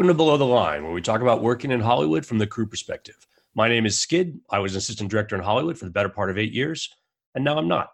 [0.00, 2.64] Welcome to Below the Line, where we talk about working in Hollywood from the crew
[2.64, 3.18] perspective.
[3.54, 4.40] My name is Skid.
[4.48, 6.88] I was an assistant director in Hollywood for the better part of eight years,
[7.34, 7.90] and now I'm not.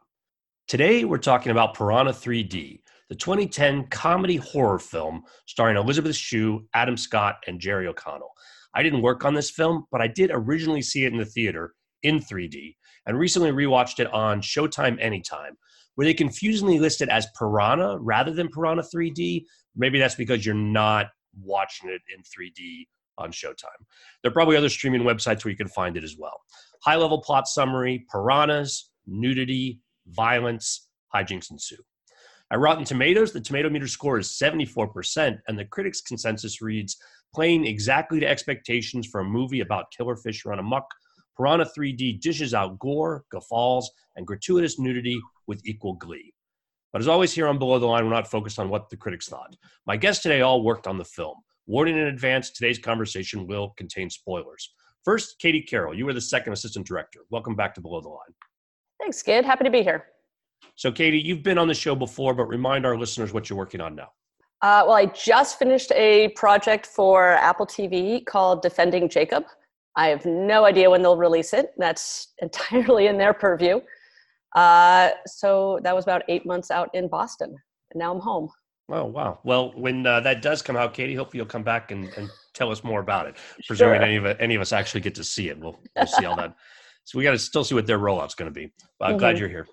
[0.68, 2.78] Today, we're talking about Piranha 3D,
[3.08, 8.30] the 2010 comedy horror film starring Elisabeth Shue, Adam Scott, and Jerry O'Connell.
[8.72, 11.74] I didn't work on this film, but I did originally see it in the theater
[12.04, 15.56] in 3D and recently rewatched it on Showtime Anytime,
[15.96, 19.44] where they confusingly list it as Piranha rather than Piranha 3D.
[19.74, 21.08] Maybe that's because you're not
[21.42, 22.86] watching it in 3D
[23.18, 23.82] on Showtime.
[24.22, 26.40] There are probably other streaming websites where you can find it as well.
[26.82, 31.82] High level plot summary piranhas, nudity, violence, hijinks ensue.
[32.52, 36.96] At Rotten Tomatoes, the tomato meter score is 74%, and the critics' consensus reads
[37.34, 40.86] playing exactly to expectations for a movie about killer fish run amok.
[41.36, 46.32] Piranha 3D dishes out gore, guffaws, and gratuitous nudity with equal glee.
[46.96, 49.28] But as always, here on Below the Line, we're not focused on what the critics
[49.28, 49.54] thought.
[49.86, 51.36] My guests today all worked on the film.
[51.66, 54.72] Warning in advance, today's conversation will contain spoilers.
[55.04, 57.20] First, Katie Carroll, you were the second assistant director.
[57.28, 58.34] Welcome back to Below the Line.
[58.98, 59.44] Thanks, Skid.
[59.44, 60.06] Happy to be here.
[60.76, 63.82] So, Katie, you've been on the show before, but remind our listeners what you're working
[63.82, 64.08] on now.
[64.62, 69.44] Uh, well, I just finished a project for Apple TV called Defending Jacob.
[69.96, 71.74] I have no idea when they'll release it.
[71.76, 73.80] That's entirely in their purview.
[74.54, 77.54] Uh, so that was about eight months out in Boston,
[77.90, 78.48] and now I'm home.
[78.88, 79.40] Oh wow!
[79.44, 82.70] Well, when uh, that does come out, Katie, hopefully you'll come back and, and tell
[82.70, 83.36] us more about it.
[83.66, 84.04] Presuming sure.
[84.04, 86.36] any of it, any of us actually get to see it, we'll, we'll see all
[86.36, 86.54] that.
[87.04, 88.72] So we got to still see what their rollout's going to be.
[88.98, 89.18] But I'm mm-hmm.
[89.20, 89.68] glad you're here.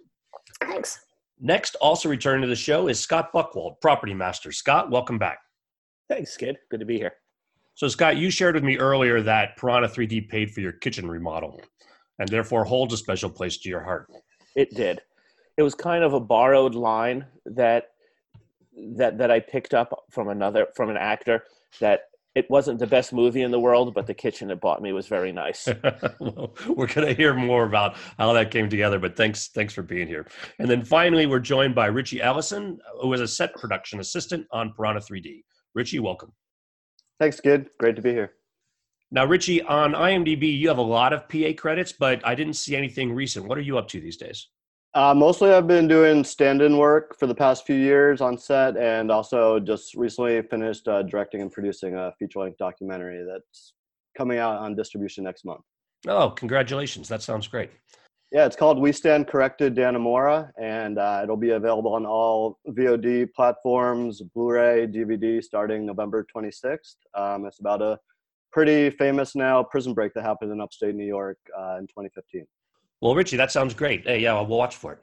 [0.61, 0.99] Thanks.
[1.39, 4.51] Next, also returning to the show is Scott Buckwald, Property Master.
[4.51, 5.39] Scott, welcome back.
[6.09, 6.57] Thanks, kid.
[6.69, 7.13] Good to be here.
[7.73, 11.59] So, Scott, you shared with me earlier that Piranha 3D paid for your kitchen remodel
[12.19, 14.07] and therefore holds a special place to your heart.
[14.55, 15.01] It did.
[15.57, 17.89] It was kind of a borrowed line that
[18.95, 21.43] that that I picked up from another from an actor
[21.79, 22.05] that
[22.35, 25.07] it wasn't the best movie in the world, but the kitchen it bought me was
[25.07, 25.67] very nice.
[26.19, 29.83] well, we're going to hear more about how that came together, but thanks, thanks for
[29.83, 30.25] being here.
[30.57, 34.73] And then finally, we're joined by Richie Ellison, who is a set production assistant on
[34.73, 35.43] Piranha 3D.
[35.75, 36.31] Richie, welcome.
[37.19, 37.69] Thanks, Skid.
[37.79, 38.33] Great to be here.
[39.13, 42.75] Now, Richie, on IMDb, you have a lot of PA credits, but I didn't see
[42.75, 43.47] anything recent.
[43.47, 44.47] What are you up to these days?
[44.95, 49.11] Uh, mostly, I've been doing stand-in work for the past few years on set, and
[49.11, 53.73] also just recently finished uh, directing and producing a feature-length documentary that's
[54.17, 55.61] coming out on distribution next month.
[56.07, 57.07] Oh, congratulations!
[57.07, 57.69] That sounds great.
[58.31, 63.31] Yeah, it's called We Stand Corrected, Dannemora, and uh, it'll be available on all VOD
[63.35, 66.95] platforms, Blu-ray, DVD, starting November 26th.
[67.13, 67.99] Um, it's about a
[68.53, 72.45] pretty famous now prison break that happened in upstate New York uh, in 2015.
[73.01, 74.07] Well, Richie, that sounds great.
[74.07, 74.99] Hey, yeah, we'll watch for it.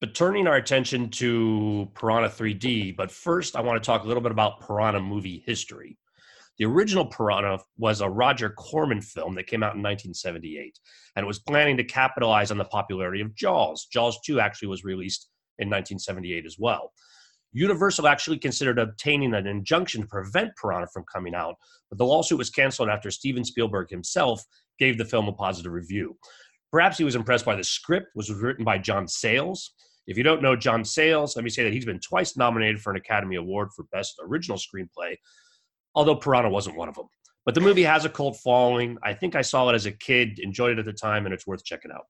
[0.00, 4.22] But turning our attention to Piranha 3D, but first I want to talk a little
[4.22, 5.98] bit about Piranha movie history.
[6.58, 10.78] The original Piranha was a Roger Corman film that came out in 1978,
[11.16, 13.86] and it was planning to capitalize on the popularity of Jaws.
[13.92, 16.92] Jaws 2 actually was released in 1978 as well.
[17.52, 21.54] Universal actually considered obtaining an injunction to prevent Piranha from coming out,
[21.90, 24.42] but the lawsuit was canceled after Steven Spielberg himself
[24.78, 26.16] gave the film a positive review.
[26.70, 29.74] Perhaps he was impressed by the script, which was written by John Sayles.
[30.06, 32.90] If you don't know John Sayles, let me say that he's been twice nominated for
[32.90, 35.16] an Academy Award for Best Original Screenplay,
[35.94, 37.08] although Piranha wasn't one of them.
[37.44, 38.96] But the movie has a cult following.
[39.02, 41.46] I think I saw it as a kid, enjoyed it at the time, and it's
[41.46, 42.06] worth checking out.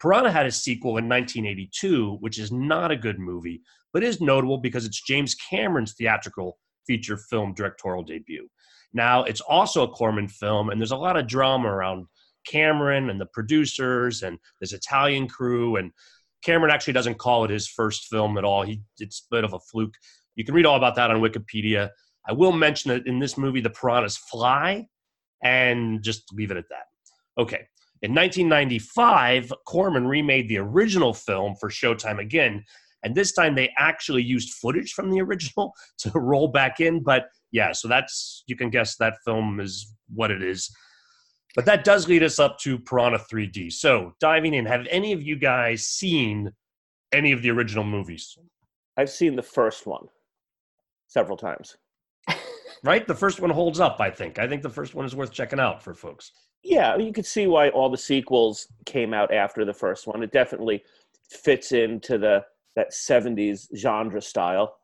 [0.00, 4.58] Piranha had a sequel in 1982, which is not a good movie, but is notable
[4.58, 8.48] because it's James Cameron's theatrical feature film directorial debut.
[8.92, 12.06] Now, it's also a Corman film, and there's a lot of drama around
[12.46, 15.76] Cameron and the producers and this Italian crew.
[15.76, 15.92] And
[16.44, 18.62] Cameron actually doesn't call it his first film at all.
[18.62, 19.94] He it's a bit of a fluke.
[20.34, 21.90] You can read all about that on Wikipedia.
[22.28, 24.86] I will mention that in this movie, the piranhas fly,
[25.42, 26.84] and just leave it at that.
[27.38, 27.66] Okay.
[28.02, 32.64] In 1995, Corman remade the original film for Showtime again,
[33.02, 37.02] and this time they actually used footage from the original to roll back in.
[37.02, 40.70] But yeah, so that's you can guess that film is what it is.
[41.56, 43.72] But that does lead us up to Piranha 3D.
[43.72, 46.52] So, diving in, have any of you guys seen
[47.12, 48.38] any of the original movies?
[48.96, 50.06] I've seen the first one
[51.08, 51.76] several times.
[52.84, 53.06] right?
[53.06, 54.38] The first one holds up, I think.
[54.38, 56.30] I think the first one is worth checking out for folks.
[56.62, 60.22] Yeah, you could see why all the sequels came out after the first one.
[60.22, 60.84] It definitely
[61.30, 62.44] fits into the
[62.76, 64.76] that 70s genre style.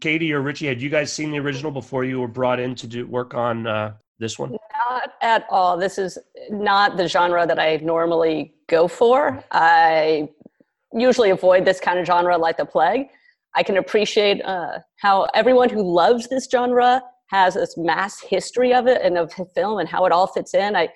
[0.00, 2.86] Katie or Richie, had you guys seen the original before you were brought in to
[2.86, 4.56] do work on uh, this one?
[4.90, 5.76] Not at all.
[5.76, 6.18] This is
[6.50, 9.42] not the genre that I normally go for.
[9.52, 10.28] I
[10.92, 13.08] usually avoid this kind of genre like the plague.
[13.54, 18.86] I can appreciate uh, how everyone who loves this genre has this mass history of
[18.86, 20.74] it and of film and how it all fits in.
[20.76, 20.88] I,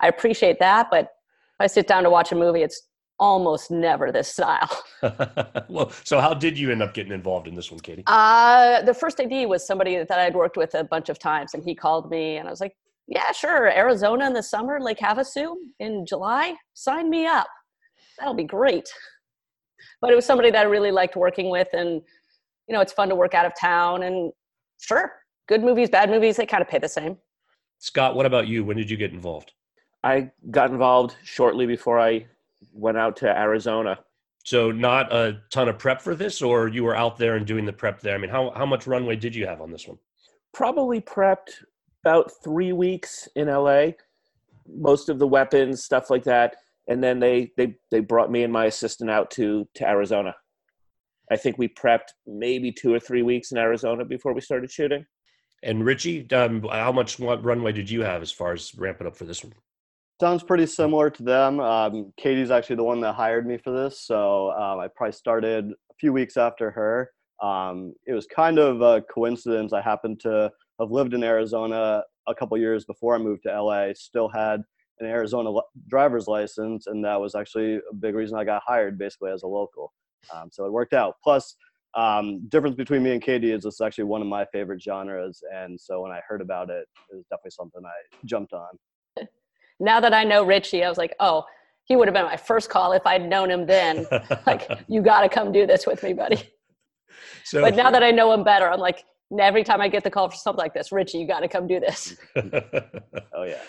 [0.00, 2.82] I appreciate that, but if I sit down to watch a movie, it's
[3.18, 4.70] almost never this style.
[5.68, 8.04] well, so how did you end up getting involved in this one, Katie?
[8.06, 11.62] Uh, the first AD was somebody that I'd worked with a bunch of times, and
[11.62, 12.76] he called me, and I was like,
[13.06, 13.70] "Yeah, sure.
[13.70, 16.54] Arizona in the summer, Lake Havasu in July.
[16.74, 17.48] Sign me up.
[18.18, 18.88] That'll be great."
[20.00, 22.02] But it was somebody that I really liked working with, and
[22.68, 24.02] you know, it's fun to work out of town.
[24.02, 24.32] And
[24.80, 25.12] sure,
[25.48, 27.18] good movies, bad movies, they kind of pay the same.
[27.78, 28.64] Scott, what about you?
[28.64, 29.52] When did you get involved?
[30.02, 32.26] I got involved shortly before I
[32.74, 33.98] went out to Arizona.
[34.44, 37.64] So not a ton of prep for this, or you were out there and doing
[37.64, 38.14] the prep there.
[38.14, 39.98] I mean, how how much runway did you have on this one?
[40.52, 41.64] Probably prepped
[42.04, 43.92] about three weeks in LA,
[44.68, 46.56] most of the weapons, stuff like that,
[46.88, 50.34] and then they they they brought me and my assistant out to to Arizona.
[51.30, 55.06] I think we prepped maybe two or three weeks in Arizona before we started shooting.
[55.62, 59.24] And Richie, um, how much runway did you have as far as ramping up for
[59.24, 59.54] this one?
[60.20, 61.58] Sounds pretty similar to them.
[61.58, 65.72] Um, Katie's actually the one that hired me for this, so um, I probably started
[65.72, 67.10] a few weeks after her.
[67.42, 69.72] Um, it was kind of a coincidence.
[69.72, 73.88] I happened to have lived in Arizona a couple years before I moved to LA.
[73.94, 74.62] Still had
[75.00, 75.50] an Arizona
[75.88, 79.48] driver's license, and that was actually a big reason I got hired, basically as a
[79.48, 79.92] local.
[80.32, 81.16] Um, so it worked out.
[81.24, 81.56] Plus,
[81.96, 85.78] um, difference between me and Katie is it's actually one of my favorite genres, and
[85.80, 88.78] so when I heard about it, it was definitely something I jumped on
[89.84, 91.44] now that I know Richie, I was like, oh,
[91.84, 94.06] he would have been my first call if I'd known him then.
[94.46, 96.50] like, you got to come do this with me, buddy.
[97.44, 99.04] So, but now that I know him better, I'm like,
[99.38, 101.66] every time I get the call for something like this, Richie, you got to come
[101.66, 102.16] do this.
[102.36, 103.60] oh yeah.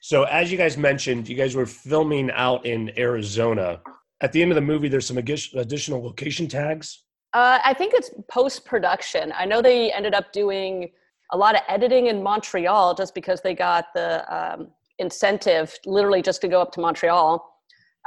[0.00, 3.80] So as you guys mentioned, you guys were filming out in Arizona.
[4.20, 7.04] At the end of the movie, there's some additional location tags.
[7.32, 9.32] Uh, I think it's post production.
[9.36, 10.90] I know they ended up doing
[11.32, 14.68] a lot of editing in Montreal just because they got the um,
[15.02, 17.46] incentive literally just to go up to Montreal.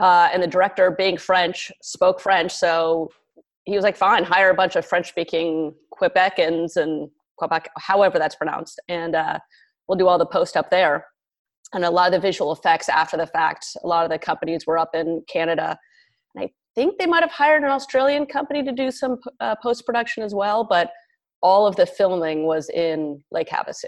[0.02, 2.52] Uh, and the director, being French, spoke French.
[2.52, 3.10] So
[3.66, 8.36] he was like, fine, hire a bunch of French speaking Quebecans and Quebec, however that's
[8.36, 8.82] pronounced.
[8.90, 9.40] And uh,
[9.88, 11.06] we'll do all the post up there.
[11.74, 14.66] And a lot of the visual effects after the fact, a lot of the companies
[14.68, 15.78] were up in Canada.
[16.34, 19.86] And I think they might have hired an Australian company to do some uh, post
[19.86, 20.64] production as well.
[20.64, 20.92] But
[21.42, 23.86] all of the filming was in Lake Havasu.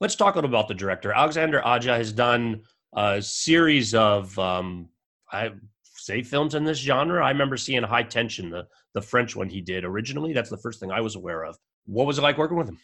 [0.00, 1.12] Let's talk a little about the director.
[1.12, 2.62] Alexandre Aja has done
[2.94, 4.88] a series of, um,
[5.32, 5.52] I
[5.84, 7.24] say, films in this genre.
[7.24, 10.32] I remember seeing High Tension, the the French one he did originally.
[10.32, 11.56] That's the first thing I was aware of.
[11.84, 12.78] What was it like working with him?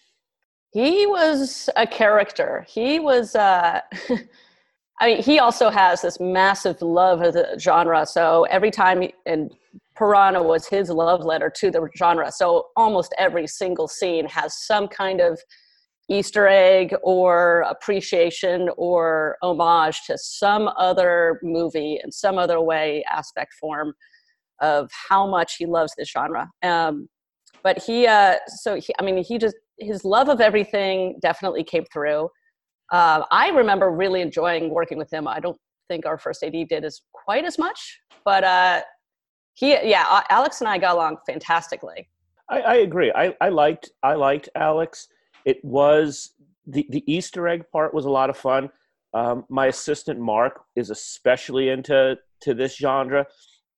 [0.72, 2.66] He was a character.
[2.68, 3.34] He was.
[3.34, 3.80] Uh,
[5.00, 8.06] I mean, he also has this massive love of the genre.
[8.06, 9.50] So every time, and
[9.96, 12.30] Piranha was his love letter to the genre.
[12.30, 15.40] So almost every single scene has some kind of
[16.12, 23.54] Easter egg or appreciation or homage to some other movie in some other way, aspect,
[23.54, 23.94] form
[24.60, 26.48] of how much he loves this genre.
[26.62, 27.08] Um,
[27.62, 31.84] but he, uh, so he, I mean, he just, his love of everything definitely came
[31.92, 32.28] through.
[32.92, 35.26] Uh, I remember really enjoying working with him.
[35.26, 35.58] I don't
[35.88, 38.82] think our first AD did as quite as much, but uh,
[39.54, 42.08] he, yeah, Alex and I got along fantastically.
[42.48, 43.12] I, I agree.
[43.14, 45.08] I, I liked, I liked Alex
[45.44, 46.32] it was
[46.66, 48.70] the the Easter egg part was a lot of fun.
[49.14, 53.26] Um, my assistant Mark is especially into to this genre,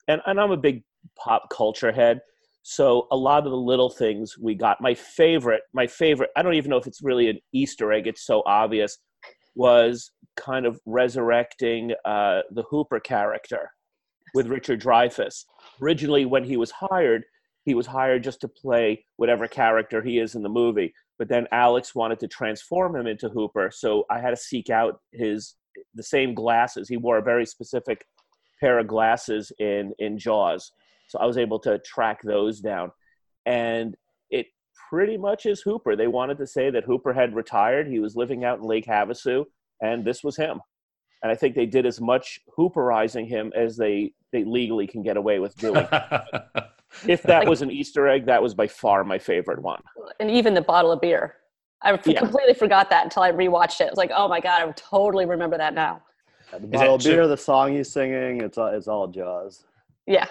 [0.09, 0.85] and and I'm a big
[1.19, 2.21] pop culture head.
[2.63, 4.81] So a lot of the little things we got.
[4.81, 6.31] My favorite, my favorite.
[6.35, 8.07] I don't even know if it's really an Easter egg.
[8.07, 8.99] It's so obvious.
[9.55, 13.71] Was kind of resurrecting uh, the Hooper character
[14.35, 15.45] with Richard Dreyfuss.
[15.81, 17.25] Originally, when he was hired,
[17.65, 21.47] he was hired just to play whatever character he is in the movie but then
[21.53, 25.55] Alex wanted to transform him into Hooper, so I had to seek out his
[25.95, 26.89] the same glasses.
[26.89, 28.07] He wore a very specific
[28.61, 30.73] pair of glasses in in Jaws,
[31.09, 32.93] so I was able to track those down,
[33.47, 33.97] and
[34.31, 34.47] it
[34.91, 35.97] pretty much is Hooper.
[35.97, 37.89] They wanted to say that Hooper had retired.
[37.89, 39.45] He was living out in Lake Havasu,
[39.81, 40.61] and this was him.
[41.23, 45.17] And I think they did as much Hooperizing him as they they legally can get
[45.17, 45.87] away with doing.
[47.07, 49.83] if that was an Easter egg, that was by far my favorite one.
[50.21, 51.37] And even the bottle of beer.
[51.83, 52.21] I yeah.
[52.21, 53.85] completely forgot that until I rewatched it.
[53.85, 56.03] I was like, oh my God, I would totally remember that now.
[56.53, 59.65] Yeah, the bottle of beer, the song he's singing, it's all, it's all Jaws.
[60.07, 60.27] Yeah.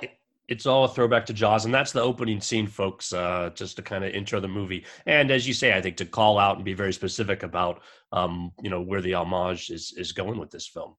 [0.48, 3.14] it's all a throwback to Jaws, and that's the opening scene, folks.
[3.14, 6.06] Uh, just to kind of intro the movie, and as you say, I think to
[6.06, 10.12] call out and be very specific about, um, you know, where the homage is is
[10.12, 10.96] going with this film.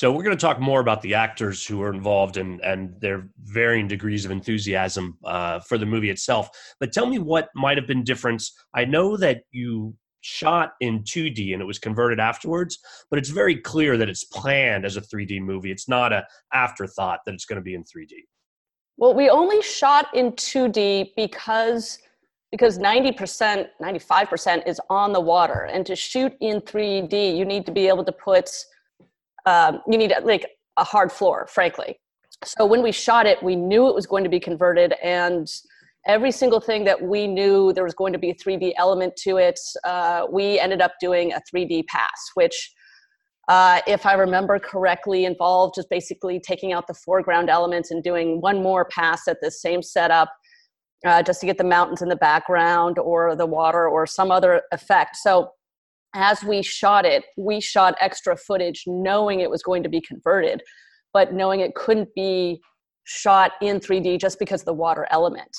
[0.00, 3.28] So we're going to talk more about the actors who are involved and and their
[3.42, 6.48] varying degrees of enthusiasm uh, for the movie itself.
[6.80, 8.42] But tell me what might have been different.
[8.74, 12.78] I know that you shot in 2D and it was converted afterwards,
[13.10, 15.70] but it's very clear that it's planned as a 3D movie.
[15.70, 18.24] It's not a afterthought that it's going to be in 3D.
[18.96, 21.98] Well, we only shot in 2D because
[22.52, 25.68] because 90%, 95% is on the water.
[25.70, 28.50] And to shoot in 3D, you need to be able to put,
[29.46, 31.98] um, you need like a hard floor, frankly.
[32.44, 34.94] So when we shot it, we knew it was going to be converted.
[35.02, 35.46] And
[36.06, 39.36] every single thing that we knew there was going to be a 3D element to
[39.36, 42.72] it, uh, we ended up doing a 3D pass, which,
[43.48, 48.40] uh, if I remember correctly, involved just basically taking out the foreground elements and doing
[48.40, 50.32] one more pass at the same setup
[51.04, 54.62] uh, just to get the mountains in the background or the water or some other
[54.72, 55.16] effect.
[55.16, 55.50] So
[56.14, 60.62] as we shot it, we shot extra footage knowing it was going to be converted,
[61.12, 62.60] but knowing it couldn't be
[63.04, 65.56] shot in 3D just because of the water element.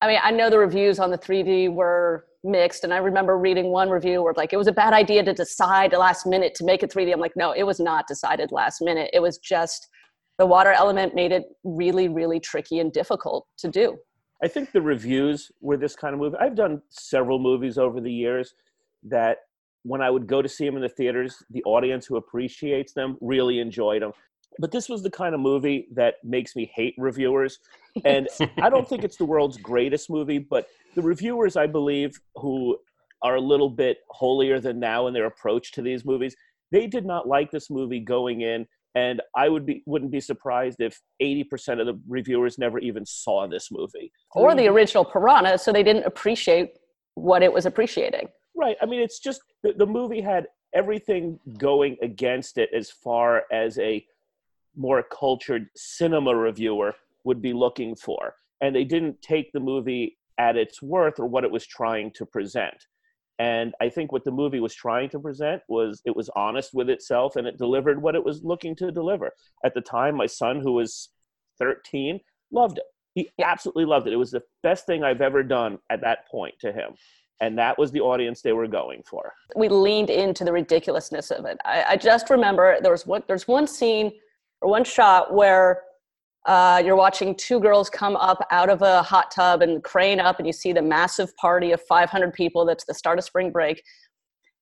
[0.00, 3.70] I mean, I know the reviews on the 3D were mixed, and I remember reading
[3.70, 6.82] one review where like it was a bad idea to decide last minute to make
[6.82, 7.12] it 3D.
[7.12, 9.10] I'm like, no, it was not decided last minute.
[9.12, 9.88] It was just
[10.38, 13.96] the water element made it really, really tricky and difficult to do.
[14.42, 16.36] I think the reviews were this kind of movie.
[16.40, 18.54] I've done several movies over the years
[19.02, 19.38] that
[19.88, 23.16] when I would go to see them in the theaters, the audience who appreciates them
[23.20, 24.12] really enjoyed them
[24.58, 27.58] but this was the kind of movie that makes me hate reviewers.
[28.04, 28.28] And
[28.62, 32.78] i don't think it's the world's greatest movie but the reviewers i believe who
[33.22, 36.36] are a little bit holier than now in their approach to these movies
[36.70, 38.66] they did not like this movie going in.
[38.94, 43.46] And i would be wouldn't be surprised if 80% of the reviewers never even saw
[43.46, 44.12] this movie.
[44.34, 46.70] Or the original piranha so they didn't appreciate
[47.14, 48.28] what it was appreciating
[48.58, 53.44] right i mean it's just the, the movie had everything going against it as far
[53.50, 54.04] as a
[54.76, 58.34] more cultured cinema reviewer would be looking for.
[58.60, 62.26] And they didn't take the movie at its worth or what it was trying to
[62.26, 62.86] present.
[63.40, 66.90] And I think what the movie was trying to present was it was honest with
[66.90, 69.30] itself and it delivered what it was looking to deliver.
[69.64, 71.10] At the time, my son, who was
[71.58, 72.84] 13, loved it.
[73.14, 74.12] He absolutely loved it.
[74.12, 76.94] It was the best thing I've ever done at that point to him.
[77.40, 79.32] And that was the audience they were going for.
[79.54, 81.58] We leaned into the ridiculousness of it.
[81.64, 84.12] I, I just remember there was one, there's one scene
[84.60, 85.82] or one shot where
[86.46, 90.38] uh, you're watching two girls come up out of a hot tub and crane up,
[90.38, 92.64] and you see the massive party of 500 people.
[92.64, 93.82] That's the start of spring break.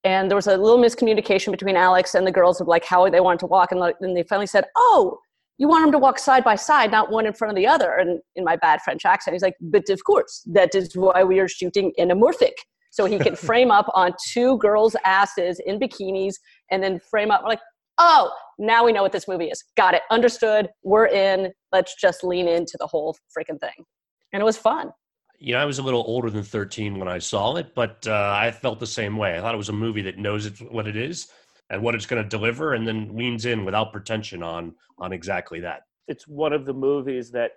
[0.05, 3.21] And there was a little miscommunication between Alex and the girls of like how they
[3.21, 5.19] wanted to walk, and then they finally said, "Oh,
[5.59, 7.93] you want them to walk side by side, not one in front of the other."
[7.93, 11.39] And in my bad French accent, he's like, "But of course, that is why we
[11.39, 12.55] are shooting anamorphic."
[12.91, 16.35] So he can frame up on two girls' asses in bikinis,
[16.71, 17.61] and then frame up We're like,
[17.99, 19.63] oh, now we know what this movie is.
[19.77, 20.03] Got it.
[20.11, 20.69] Understood.
[20.83, 21.53] We're in.
[21.73, 23.85] Let's just lean into the whole freaking thing.
[24.33, 24.91] And it was fun.
[25.39, 28.35] You know, I was a little older than 13 when I saw it, but uh,
[28.35, 29.37] I felt the same way.
[29.37, 31.29] I thought it was a movie that knows it's what it is
[31.71, 35.61] and what it's going to deliver and then leans in without pretension on on exactly
[35.61, 35.83] that.
[36.09, 37.53] It's one of the movies that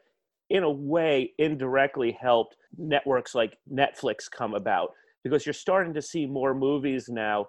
[0.49, 4.91] in a way indirectly helped networks like Netflix come about
[5.23, 7.47] because you're starting to see more movies now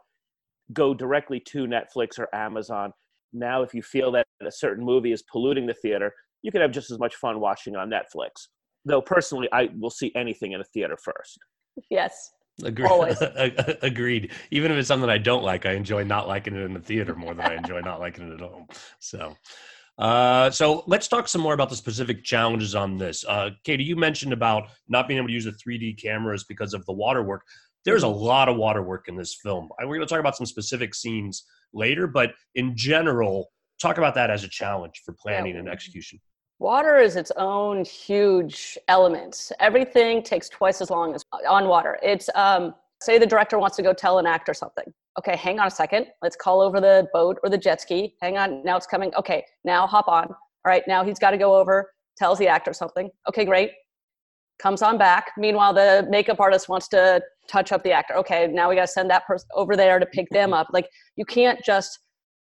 [0.72, 2.92] go directly to Netflix or Amazon.
[3.32, 6.12] Now, if you feel that a certain movie is polluting the theater,
[6.42, 8.48] you can have just as much fun watching on Netflix.
[8.84, 11.38] Though personally, I will see anything in a theater first.
[11.90, 12.32] Yes.
[12.62, 13.16] Agreed.
[13.82, 14.32] Agreed.
[14.50, 17.14] Even if it's something I don't like, I enjoy not liking it in the theater
[17.14, 18.66] more than I enjoy not liking it at home.
[18.98, 19.36] So,
[19.98, 23.24] uh, so let's talk some more about the specific challenges on this.
[23.28, 26.84] Uh, Katie, you mentioned about not being able to use the 3D cameras because of
[26.86, 27.42] the water work
[27.84, 29.68] there's a lot of water work in this film.
[29.78, 33.50] We're going to talk about some specific scenes later, but in general,
[33.80, 35.60] talk about that as a challenge for planning yeah.
[35.60, 36.20] and execution.
[36.60, 39.50] Water is its own huge element.
[39.60, 41.98] Everything takes twice as long as on water.
[42.02, 44.84] It's um, say the director wants to go tell an actor something.
[45.18, 46.08] Okay, hang on a second.
[46.20, 48.14] Let's call over the boat or the jet ski.
[48.20, 49.10] Hang on, now it's coming.
[49.14, 50.26] Okay, now hop on.
[50.28, 50.36] All
[50.66, 53.10] right, now he's got to go over, tells the actor something.
[53.26, 53.72] Okay, great
[54.60, 55.32] comes on back.
[55.38, 58.14] Meanwhile, the makeup artist wants to touch up the actor.
[58.16, 60.68] Okay, now we got to send that person over there to pick them up.
[60.72, 61.98] Like you can't just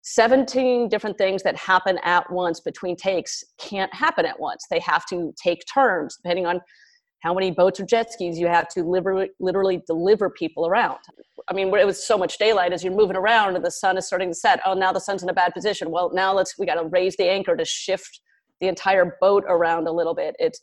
[0.04, 4.66] 17 different things that happen at once between takes can't happen at once.
[4.70, 6.60] They have to take turns depending on
[7.22, 11.00] how many boats or jet skis you have to literally, literally deliver people around.
[11.48, 14.06] I mean, it was so much daylight as you're moving around and the sun is
[14.06, 14.60] starting to set.
[14.66, 15.90] Oh, now the sun's in a bad position.
[15.90, 18.20] Well, now let's we got to raise the anchor to shift
[18.60, 20.36] the entire boat around a little bit.
[20.38, 20.60] It's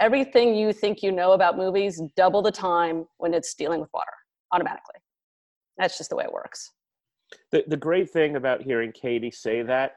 [0.00, 4.12] everything you think you know about movies double the time when it's dealing with water
[4.50, 4.96] automatically.
[5.76, 6.72] That's just the way it works.
[7.52, 9.96] The, the great thing about hearing Katie say that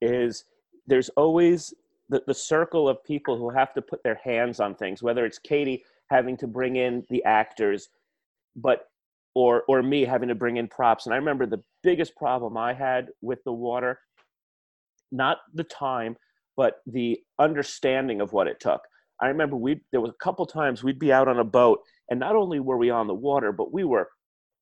[0.00, 0.44] is
[0.86, 1.74] there's always
[2.08, 5.38] the, the circle of people who have to put their hands on things, whether it's
[5.38, 7.88] Katie having to bring in the actors,
[8.56, 8.86] but
[9.34, 11.06] or or me having to bring in props.
[11.06, 14.00] And I remember the biggest problem I had with the water,
[15.12, 16.16] not the time,
[16.56, 18.80] but the understanding of what it took.
[19.20, 22.18] I remember we there was a couple times we'd be out on a boat, and
[22.18, 24.08] not only were we on the water, but we were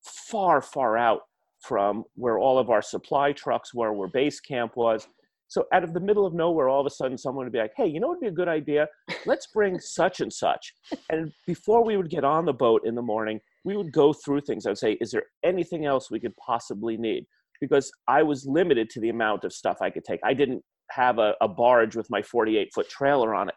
[0.02, 1.22] far, far out
[1.68, 5.06] from where all of our supply trucks were, where base camp was.
[5.48, 7.72] So out of the middle of nowhere, all of a sudden someone would be like,
[7.76, 8.88] hey, you know what would be a good idea?
[9.26, 10.74] Let's bring such and such.
[11.10, 14.42] And before we would get on the boat in the morning, we would go through
[14.42, 14.64] things.
[14.64, 17.26] I would say, is there anything else we could possibly need?
[17.60, 20.20] Because I was limited to the amount of stuff I could take.
[20.24, 23.54] I didn't have a, a barge with my 48 foot trailer on it.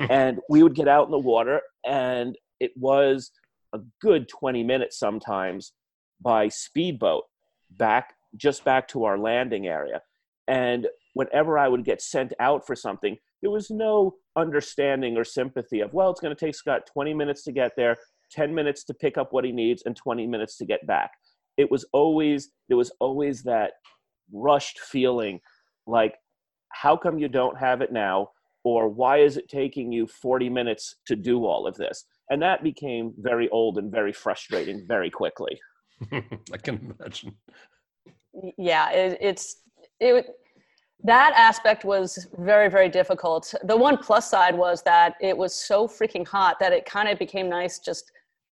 [0.10, 3.30] and we would get out in the water, and it was
[3.72, 5.72] a good 20 minutes sometimes
[6.20, 7.24] by speedboat
[7.76, 10.02] back just back to our landing area.
[10.48, 15.80] And whenever I would get sent out for something, there was no understanding or sympathy
[15.80, 17.96] of, well, it's going to take Scott 20 minutes to get there,
[18.32, 21.12] 10 minutes to pick up what he needs, and 20 minutes to get back.
[21.56, 23.72] It was always, there was always that
[24.32, 25.40] rushed feeling
[25.86, 26.14] like,
[26.70, 28.30] how come you don't have it now?
[28.64, 32.04] Or why is it taking you 40 minutes to do all of this?
[32.30, 35.60] And that became very old and very frustrating very quickly.
[36.52, 37.34] I can imagine.
[38.58, 39.56] Yeah, it, it's,
[40.00, 40.26] it,
[41.04, 43.54] that aspect was very very difficult.
[43.64, 47.18] The one plus side was that it was so freaking hot that it kind of
[47.18, 48.10] became nice just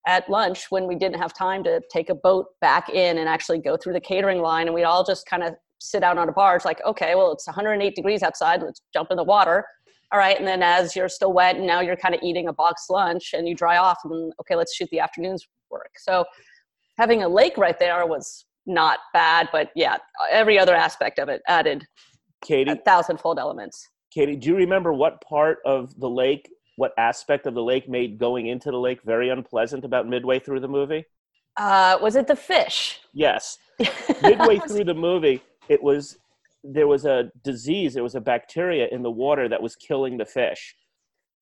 [0.08, 3.58] at lunch when we didn't have time to take a boat back in and actually
[3.58, 6.32] go through the catering line and we'd all just kind of sit out on a
[6.32, 9.66] barge like okay well it's 108 degrees outside let's jump in the water.
[10.12, 12.54] All right and then as you're still wet and now you're kind of eating a
[12.54, 15.92] box lunch and you dry off and okay let's shoot the afternoon's work.
[15.98, 16.25] So
[16.98, 19.98] having a lake right there was not bad but yeah
[20.32, 21.86] every other aspect of it added
[22.46, 23.89] Katie, a thousandfold elements.
[24.12, 28.17] Katie, do you remember what part of the lake, what aspect of the lake made
[28.17, 31.06] going into the lake very unpleasant about midway through the movie?
[31.58, 33.00] Uh, was it the fish?
[33.13, 33.58] Yes.
[34.22, 36.17] midway through the movie, it was
[36.63, 40.26] there was a disease, there was a bacteria in the water that was killing the
[40.26, 40.76] fish.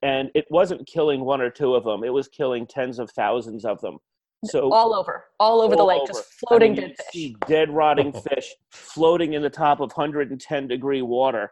[0.02, 3.66] And it wasn't killing one or two of them, it was killing tens of thousands
[3.66, 4.00] of them.
[4.46, 6.14] So all over, all over all the lake, over.
[6.14, 7.32] just floating I mean, dead fish.
[7.48, 11.52] dead rotting fish floating in the top of 110 degree water.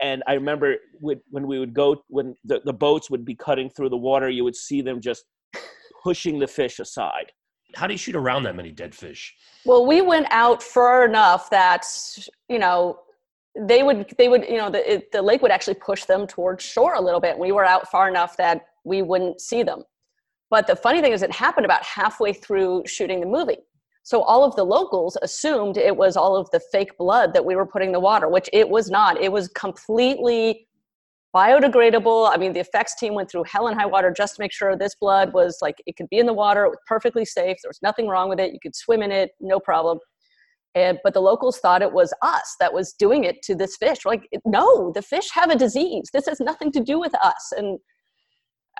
[0.00, 3.90] And I remember when we would go, when the, the boats would be cutting through
[3.90, 5.24] the water, you would see them just
[6.02, 7.32] pushing the fish aside.
[7.74, 9.34] How do you shoot around that many dead fish?
[9.64, 11.86] Well, we went out far enough that
[12.48, 13.00] you know
[13.56, 16.64] they would they would you know the it, the lake would actually push them towards
[16.64, 17.38] shore a little bit.
[17.38, 19.84] We were out far enough that we wouldn't see them.
[20.50, 23.58] But the funny thing is, it happened about halfway through shooting the movie.
[24.02, 27.54] So all of the locals assumed it was all of the fake blood that we
[27.54, 29.20] were putting in the water, which it was not.
[29.20, 30.66] It was completely
[31.34, 32.28] biodegradable.
[32.32, 34.74] I mean, the effects team went through hell and high water just to make sure
[34.74, 37.58] this blood was like it could be in the water, it was perfectly safe.
[37.62, 38.52] There was nothing wrong with it.
[38.52, 39.98] You could swim in it, no problem.
[40.74, 43.98] And, but the locals thought it was us that was doing it to this fish.
[44.04, 46.10] We're like, no, the fish have a disease.
[46.12, 47.52] This has nothing to do with us.
[47.56, 47.78] And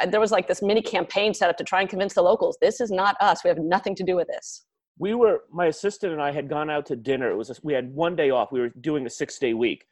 [0.01, 2.57] Uh, there was like this mini campaign set up to try and convince the locals
[2.61, 4.65] this is not us we have nothing to do with this.
[4.99, 7.73] We were my assistant and i had gone out to dinner it was a, we
[7.73, 9.85] had one day off we were doing a six day week.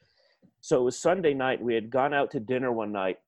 [0.61, 3.18] So it was sunday night we had gone out to dinner one night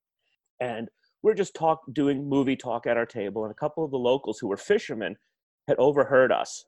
[0.60, 0.88] and
[1.22, 3.98] we are just talk doing movie talk at our table and a couple of the
[3.98, 5.16] locals who were fishermen
[5.68, 6.64] had overheard us.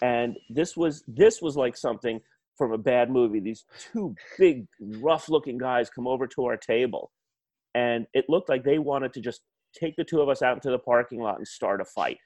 [0.00, 2.20] And this was this was like something
[2.56, 4.66] from a bad movie these two big
[5.00, 7.10] rough looking guys come over to our table
[7.74, 9.40] and it looked like they wanted to just
[9.74, 12.18] take the two of us out into the parking lot and start a fight.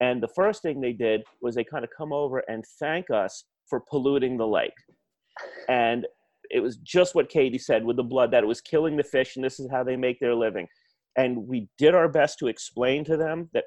[0.00, 3.44] And the first thing they did was they kind of come over and thank us
[3.68, 4.74] for polluting the lake.
[5.68, 6.06] And
[6.50, 9.36] it was just what Katie said with the blood that it was killing the fish
[9.36, 10.68] and this is how they make their living.
[11.16, 13.64] And we did our best to explain to them that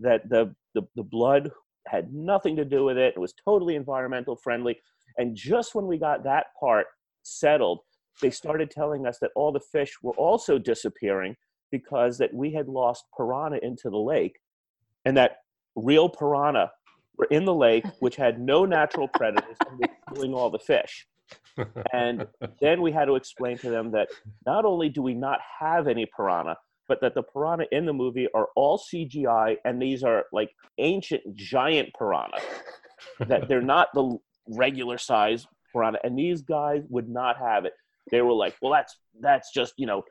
[0.00, 1.50] that the, the, the blood
[1.86, 3.14] had nothing to do with it.
[3.14, 4.78] It was totally environmental friendly.
[5.18, 6.86] And just when we got that part
[7.22, 7.80] settled,
[8.22, 11.36] they started telling us that all the fish were also disappearing
[11.70, 14.38] because that we had lost piranha into the lake
[15.04, 15.38] and that
[15.76, 16.70] real piranha
[17.16, 21.06] were in the lake which had no natural predators and were killing all the fish.
[21.92, 22.26] And
[22.60, 24.08] then we had to explain to them that
[24.46, 26.56] not only do we not have any piranha
[26.88, 31.22] but that the piranha in the movie are all cgi and these are like ancient
[31.36, 32.36] giant piranha
[33.28, 37.74] that they're not the regular size piranha and these guys would not have it.
[38.10, 40.02] They were like well that's that's just you know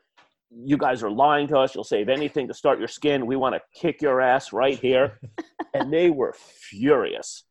[0.50, 1.74] you guys are lying to us.
[1.74, 3.26] You'll save anything to start your skin.
[3.26, 5.20] We want to kick your ass right here.
[5.74, 7.44] and they were furious.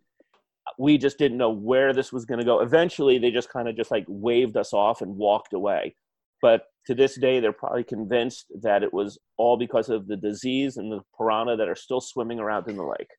[0.78, 2.60] We just didn't know where this was going to go.
[2.60, 5.96] Eventually, they just kind of just like waved us off and walked away.
[6.42, 10.78] But to this day, they're probably convinced that it was all because of the disease
[10.78, 13.10] and the piranha that are still swimming around in the lake.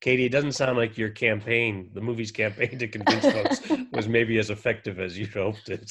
[0.00, 3.60] Katie, it doesn't sound like your campaign, the movie's campaign to convince folks,
[3.92, 5.90] was maybe as effective as you'd hoped it.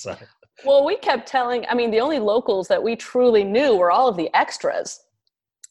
[0.66, 4.08] Well, we kept telling, I mean, the only locals that we truly knew were all
[4.08, 5.00] of the extras.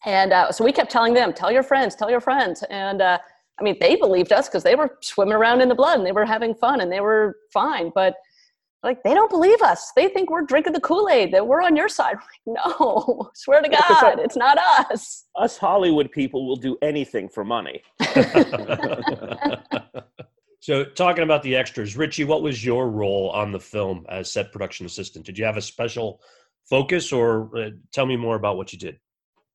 [0.07, 2.62] And uh, so we kept telling them, tell your friends, tell your friends.
[2.71, 3.18] And uh,
[3.59, 6.12] I mean, they believed us because they were swimming around in the blood and they
[6.12, 7.90] were having fun and they were fine.
[7.94, 8.14] But
[8.83, 9.91] like, they don't believe us.
[9.97, 12.17] They think we're drinking the Kool Aid, that we're on your side.
[12.47, 15.25] Like, no, swear to God, it's not us.
[15.37, 17.83] Us Hollywood people will do anything for money.
[20.61, 24.53] so, talking about the extras, Richie, what was your role on the film as set
[24.53, 25.27] production assistant?
[25.27, 26.21] Did you have a special
[26.69, 28.99] focus or uh, tell me more about what you did?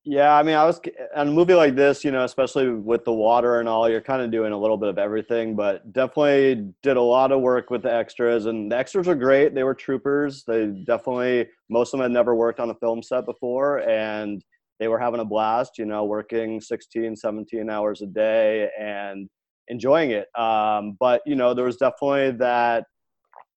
[0.06, 0.80] Yeah, I mean, I was
[1.16, 4.20] on a movie like this, you know, especially with the water and all, you're kind
[4.20, 7.82] of doing a little bit of everything, but definitely did a lot of work with
[7.82, 8.44] the extras.
[8.44, 9.54] And the extras were great.
[9.54, 10.44] They were troopers.
[10.44, 14.44] They definitely, most of them had never worked on a film set before, and
[14.78, 19.30] they were having a blast, you know, working 16, 17 hours a day and
[19.68, 20.26] enjoying it.
[20.38, 22.84] Um, but, you know, there was definitely that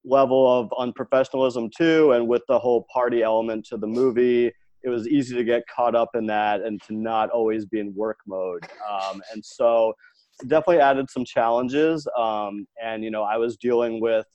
[0.06, 2.14] level of unprofessionalism too.
[2.14, 4.54] And with the whole party element to the movie,
[4.88, 7.94] it was easy to get caught up in that and to not always be in
[7.94, 8.66] work mode.
[8.90, 9.94] Um, and so
[10.48, 12.08] definitely added some challenges.
[12.18, 14.26] Um, and, you know, I was dealing with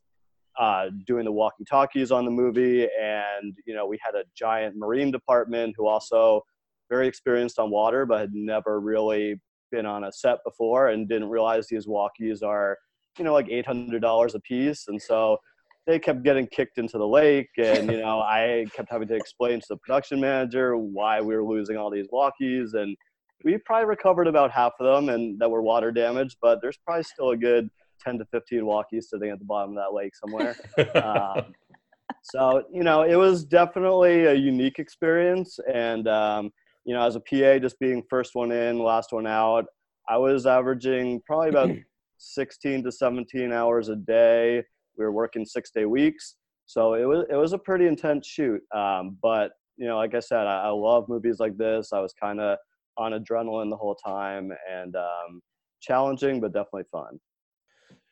[0.59, 2.87] uh, doing the walkie talkies on the movie.
[3.01, 6.43] And, you know, we had a giant marine department who also
[6.91, 11.31] very experienced on water, but had never really been on a set before and didn't
[11.31, 12.77] realize these walkies are,
[13.19, 14.88] you know, like $800 a piece.
[14.88, 15.38] And so
[15.87, 19.61] they kept getting kicked into the lake and you know i kept having to explain
[19.61, 22.97] to the production manager why we were losing all these walkies and
[23.45, 27.03] we probably recovered about half of them and that were water damaged but there's probably
[27.03, 27.68] still a good
[28.05, 30.57] 10 to 15 walkies sitting at the bottom of that lake somewhere.
[30.97, 31.55] Um,
[32.23, 36.51] so you know it was definitely a unique experience and um,
[36.85, 39.64] you know as a pa just being first one in last one out
[40.09, 41.71] i was averaging probably about
[42.18, 44.62] 16 to 17 hours a day
[45.03, 46.37] we were working six day weeks,
[46.67, 48.61] so it was it was a pretty intense shoot.
[48.75, 51.93] Um, but you know, like I said, I, I love movies like this.
[51.93, 52.59] I was kind of
[52.99, 55.41] on adrenaline the whole time and um,
[55.81, 57.19] challenging, but definitely fun.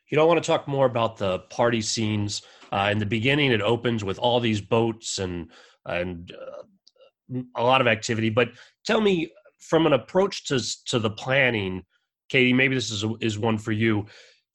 [0.09, 2.41] You don't want to talk more about the party scenes.
[2.71, 5.49] Uh, in the beginning, it opens with all these boats and
[5.85, 8.29] and uh, a lot of activity.
[8.29, 8.49] But
[8.85, 11.83] tell me, from an approach to to the planning,
[12.29, 14.05] Katie, maybe this is is one for you.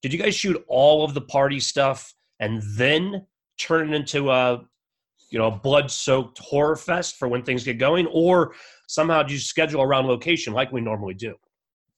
[0.02, 3.26] Did you guys shoot all of the party stuff and then
[3.58, 4.62] turn it into a
[5.30, 8.54] you know a blood soaked horror fest for when things get going or
[8.86, 11.34] somehow do you schedule around location like we normally do?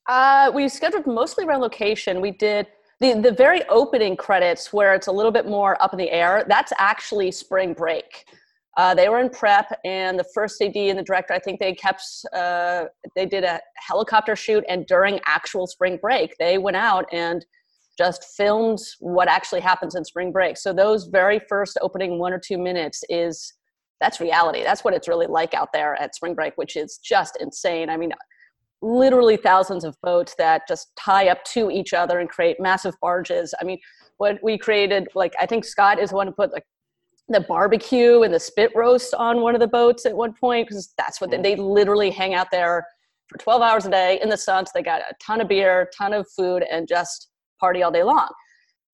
[0.09, 2.21] Uh, we scheduled mostly around location.
[2.21, 2.67] We did
[3.01, 6.45] the, the very opening credits where it's a little bit more up in the air
[6.49, 8.25] that's actually spring break.
[8.79, 11.75] Uh, they were in prep and the first ad and the director i think they
[11.75, 12.01] kept
[12.33, 12.85] uh,
[13.17, 17.45] they did a helicopter shoot and during actual spring break they went out and
[17.99, 20.57] just filmed what actually happens in spring break.
[20.57, 23.53] So those very first opening one or two minutes is
[24.01, 24.63] that's reality.
[24.63, 27.91] That's what it's really like out there at spring break, which is just insane.
[27.91, 28.13] I mean,
[28.81, 33.53] literally thousands of boats that just tie up to each other and create massive barges.
[33.61, 33.79] I mean,
[34.19, 36.65] what we created, like I think Scott is the one who put like
[37.29, 40.95] the barbecue and the spit roast on one of the boats at one point because
[40.97, 41.43] that's what they, mm.
[41.43, 42.87] they literally hang out there
[43.29, 44.65] for 12 hours a day in the sun.
[44.65, 48.03] So they got a ton of beer, ton of food, and just party all day
[48.03, 48.29] long.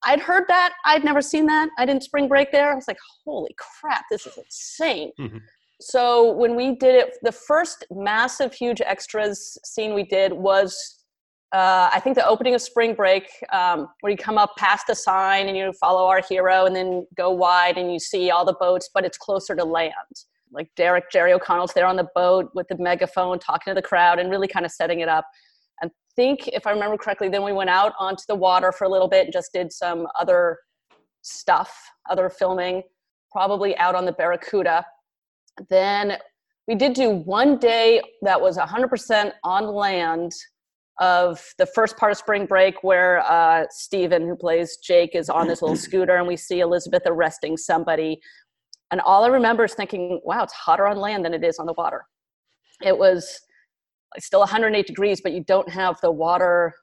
[0.04, 0.74] I'd heard that.
[0.84, 1.70] I'd never seen that.
[1.78, 2.70] I didn't spring break there.
[2.70, 5.12] I was like, holy crap, this is insane.
[5.18, 5.38] Mm-hmm.
[5.80, 11.04] So when we did it, the first massive, huge extras scene we did was,
[11.52, 14.94] uh, I think, the opening of Spring Break, um, where you come up past the
[14.94, 18.56] sign and you follow our hero, and then go wide and you see all the
[18.60, 19.94] boats, but it's closer to land.
[20.52, 24.18] Like Derek Jerry O'Connell's there on the boat with the megaphone, talking to the crowd,
[24.18, 25.26] and really kind of setting it up
[26.16, 29.08] think, if I remember correctly, then we went out onto the water for a little
[29.08, 30.58] bit and just did some other
[31.22, 31.72] stuff,
[32.10, 32.82] other filming,
[33.32, 34.84] probably out on the Barracuda.
[35.70, 36.18] Then
[36.66, 40.32] we did do one day that was 100% on land
[41.00, 45.48] of the first part of spring break where uh, Steven, who plays Jake, is on
[45.48, 48.20] this little scooter and we see Elisabeth arresting somebody.
[48.90, 51.66] And all I remember is thinking, wow, it's hotter on land than it is on
[51.66, 52.04] the water.
[52.82, 53.40] It was
[54.18, 56.74] still 108 degrees, but you don't have the water,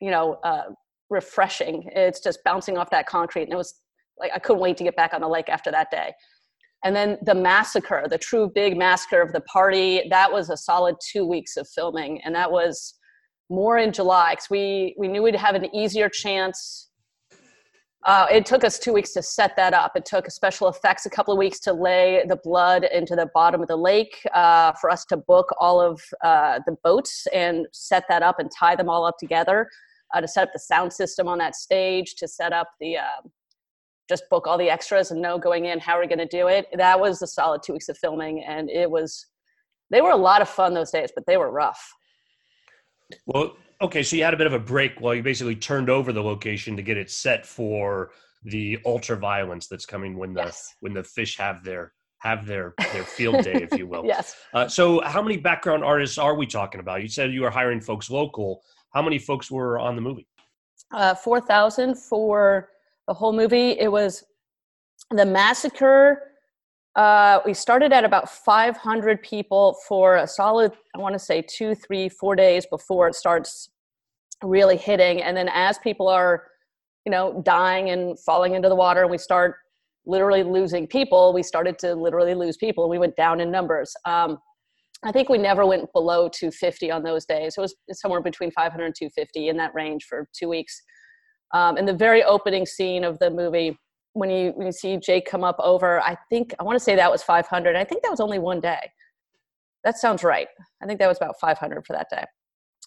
[0.00, 0.64] you know, uh,
[1.10, 1.88] refreshing.
[1.94, 3.44] It's just bouncing off that concrete.
[3.44, 3.74] And it was
[4.18, 6.12] like, I couldn't wait to get back on the lake after that day.
[6.84, 10.96] And then the massacre, the true big massacre of the party, that was a solid
[11.12, 12.20] two weeks of filming.
[12.22, 12.94] And that was
[13.50, 16.88] more in July because we, we knew we'd have an easier chance
[18.04, 19.92] Uh, it took us two weeks to set that up.
[19.94, 23.62] It took special effects a couple of weeks to lay the blood into the bottom
[23.62, 28.04] of the lake, uh, for us to book all of uh, the boats and set
[28.08, 29.68] that up and tie them all up together,
[30.14, 33.30] uh, to set up the sound system on that stage, to set up the um,
[34.08, 36.66] just book all the extras and know going in how we're going to do it.
[36.74, 39.26] That was a solid two weeks of filming, and it was.
[39.90, 41.92] They were a lot of fun those days, but they were rough.
[43.26, 46.12] Well, okay, so you had a bit of a break while you basically turned over
[46.12, 48.12] the location to get it set for
[48.44, 50.74] the ultra violence that's coming when the Yes.
[50.80, 54.04] when the fish have their have their their field day, if you will.
[54.14, 54.36] Yes.
[54.54, 57.02] Uh, so, how many background artists are we talking about?
[57.02, 58.62] You said you were hiring folks local.
[58.94, 60.26] How many folks were on the movie?
[60.92, 62.68] uh, 4,000 for
[63.08, 63.70] the whole movie.
[63.78, 64.24] It was
[65.10, 66.32] the massacre.
[66.94, 71.74] Uh, we started at about 500 people for a solid, I want to say two,
[71.74, 73.70] three, four days before it starts
[74.42, 75.22] really hitting.
[75.22, 76.44] And then as people are,
[77.04, 79.56] you know, dying and falling into the water, and we start
[80.06, 82.88] literally losing people, we started to literally lose people.
[82.88, 83.94] We went down in numbers.
[84.04, 84.38] Um,
[85.04, 87.54] I think we never went below 250 on those days.
[87.56, 90.80] It was somewhere between 500 and 250 in that range for two weeks.
[91.52, 93.78] Um, and the very opening scene of the movie,
[94.14, 96.94] when you when you see Jake come up over, I think I want to say
[96.96, 97.76] that was 500.
[97.76, 98.90] I think that was only one day.
[99.84, 100.48] That sounds right.
[100.82, 102.24] I think that was about 500 for that day.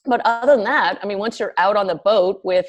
[0.06, 2.68] But other than that, I mean, once you're out on the boat with,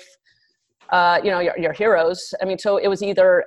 [0.90, 2.33] uh, you know, your, your heroes.
[2.40, 3.44] I mean, so it was either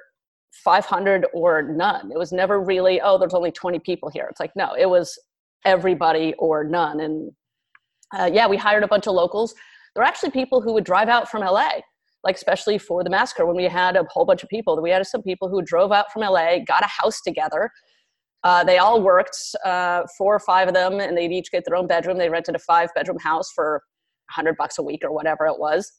[0.64, 2.12] 500 or none.
[2.12, 4.28] It was never really, oh, there's only 20 people here.
[4.30, 5.18] It's like, no, it was
[5.66, 7.00] everybody or none.
[7.00, 7.32] And
[8.18, 9.54] uh, yeah, we hired a bunch of locals.
[9.96, 11.82] There were actually people who would drive out from LA,
[12.24, 14.80] like especially for the massacre when we had a whole bunch of people.
[14.82, 17.70] We had some people who drove out from LA, got a house together.
[18.44, 21.76] Uh, they all worked, uh, four or five of them, and they'd each get their
[21.76, 22.18] own bedroom.
[22.18, 23.82] They rented a five bedroom house for
[24.36, 25.92] 100 bucks a week or whatever it was.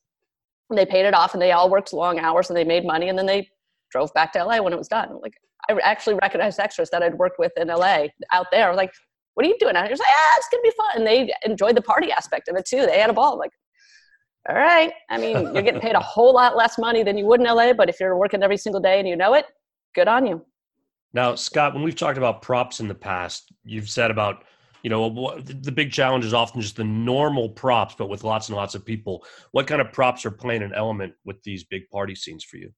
[0.70, 3.08] And they paid it off and they all worked long hours and they made money
[3.08, 3.48] and then they
[3.90, 5.18] drove back to LA when it was done.
[5.20, 5.34] Like
[5.68, 8.74] I actually recognized extras that I'd worked with in LA out there.
[8.74, 8.92] Like,
[9.34, 9.96] what are you doing out here?
[9.96, 10.90] Like, ah, it's gonna be fun.
[10.96, 12.86] And they enjoyed the party aspect of it too.
[12.86, 13.32] They had a ball.
[13.32, 13.52] I'm like,
[14.48, 14.92] all right.
[15.10, 17.72] I mean, you're getting paid a whole lot less money than you would in LA,
[17.72, 19.46] but if you're working every single day and you know it,
[19.94, 20.44] good on you.
[21.12, 24.44] Now, Scott, when we've talked about props in the past, you've said about
[24.82, 28.56] you know the big challenge is often just the normal props, but with lots and
[28.56, 29.24] lots of people.
[29.52, 32.72] What kind of props are playing an element with these big party scenes for you?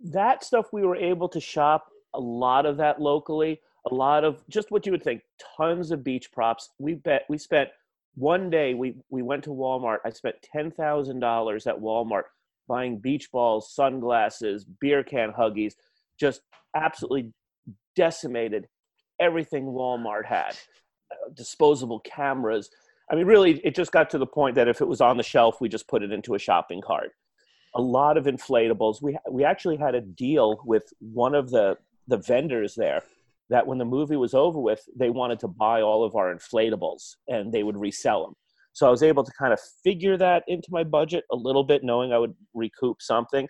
[0.00, 3.60] that stuff we were able to shop a lot of that locally
[3.90, 5.22] a lot of just what you would think
[5.56, 7.68] tons of beach props we bet we spent
[8.14, 12.22] one day we we went to walmart i spent $10000 at walmart
[12.66, 15.74] buying beach balls sunglasses beer can huggies
[16.18, 16.40] just
[16.74, 17.32] absolutely
[18.02, 18.68] decimated
[19.20, 20.56] everything walmart had
[21.12, 22.70] uh, disposable cameras
[23.10, 25.22] i mean really it just got to the point that if it was on the
[25.22, 27.10] shelf we just put it into a shopping cart
[27.74, 29.02] a lot of inflatables.
[29.02, 33.02] We we actually had a deal with one of the the vendors there
[33.50, 37.16] that when the movie was over with, they wanted to buy all of our inflatables
[37.28, 38.34] and they would resell them.
[38.74, 41.82] So I was able to kind of figure that into my budget a little bit,
[41.82, 43.48] knowing I would recoup something.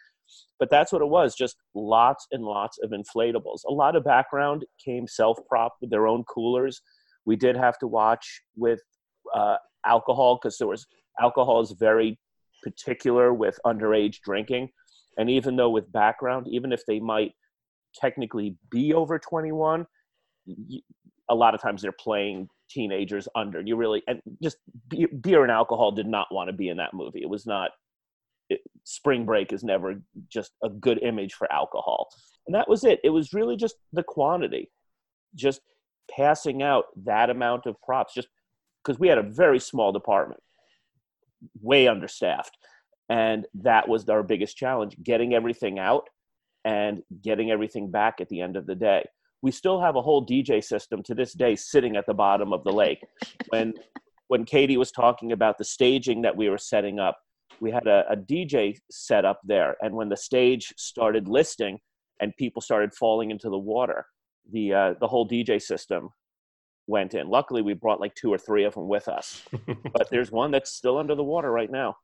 [0.59, 3.61] But that's what it was just lots and lots of inflatables.
[3.67, 6.81] A lot of background came self prop with their own coolers.
[7.25, 8.81] We did have to watch with
[9.35, 10.87] uh, alcohol because there was
[11.21, 12.19] alcohol is very
[12.63, 14.71] particular with underage drinking.
[15.17, 17.33] And even though with background, even if they might
[17.95, 19.87] technically be over 21,
[21.29, 23.61] a lot of times they're playing teenagers under.
[23.61, 24.59] You really, and just
[25.21, 27.21] beer and alcohol did not want to be in that movie.
[27.21, 27.71] It was not,
[28.85, 32.09] Spring Break is never just a good image for alcohol.
[32.47, 33.01] And that was it.
[33.05, 34.71] It was really just the quantity,
[35.35, 35.61] just
[36.11, 38.29] passing out that amount of props, just
[38.83, 40.41] because we had a very small department
[41.61, 42.57] way understaffed.
[43.09, 46.09] And that was our biggest challenge getting everything out
[46.65, 49.05] and getting everything back at the end of the day.
[49.41, 52.65] We still have a whole DJ system to this day sitting at the bottom of
[52.65, 53.05] the lake.
[53.51, 53.75] when
[54.29, 57.19] when Katie was talking about the staging that we were setting up,
[57.61, 59.77] we had a, a DJ set up there.
[59.83, 61.79] And when the stage started listing
[62.21, 64.07] and people started falling into the water,
[64.51, 66.11] the uh, the whole DJ system
[66.87, 67.29] went in.
[67.29, 69.43] Luckily, we brought like two or three of them with us,
[69.93, 71.97] but there's one that's still under the water right now.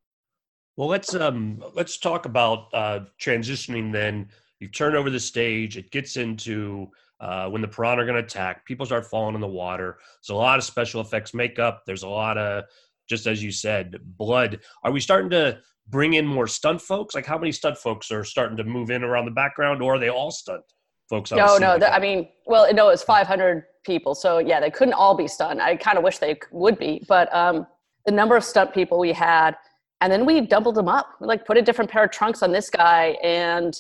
[0.76, 3.92] Well, let's um let's talk about uh, transitioning.
[3.92, 4.28] Then
[4.60, 5.76] you turn over the stage.
[5.76, 8.64] It gets into uh, when the piranha are going to attack.
[8.66, 9.98] People start falling in the water.
[10.20, 11.82] There's a lot of special effects makeup.
[11.86, 12.64] There's a lot of
[13.08, 14.60] just as you said, blood.
[14.82, 17.14] Are we starting to bring in more stunt folks?
[17.14, 19.98] Like how many stunt folks are starting to move in around the background, or are
[19.98, 20.62] they all stunt
[21.10, 21.30] folks?
[21.32, 21.78] No, no.
[21.78, 24.14] the- I mean, well, no, it's 500 people.
[24.14, 25.60] So yeah, they couldn't all be stunt.
[25.60, 27.66] I kind of wish they would be, but um,
[28.06, 29.56] the number of stunt people we had,
[30.00, 31.08] and then we doubled them up.
[31.20, 33.78] We like put a different pair of trunks on this guy, and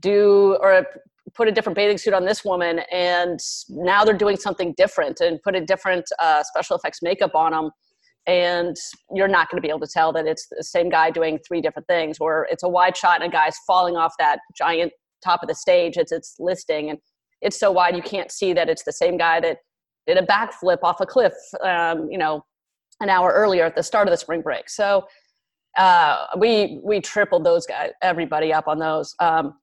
[0.00, 0.86] do or
[1.34, 5.40] put a different bathing suit on this woman and now they're doing something different and
[5.42, 7.70] put a different uh, special effects makeup on them
[8.26, 8.76] and
[9.12, 11.60] you're not going to be able to tell that it's the same guy doing three
[11.60, 15.42] different things or it's a wide shot and a guy's falling off that giant top
[15.42, 16.98] of the stage it's it's listing and
[17.42, 19.58] it's so wide you can't see that it's the same guy that
[20.06, 22.42] did a backflip off a cliff um, you know
[23.00, 24.68] an hour earlier at the start of the spring break.
[24.68, 25.06] So
[25.76, 29.14] uh, we we tripled those guys everybody up on those.
[29.20, 29.54] Um,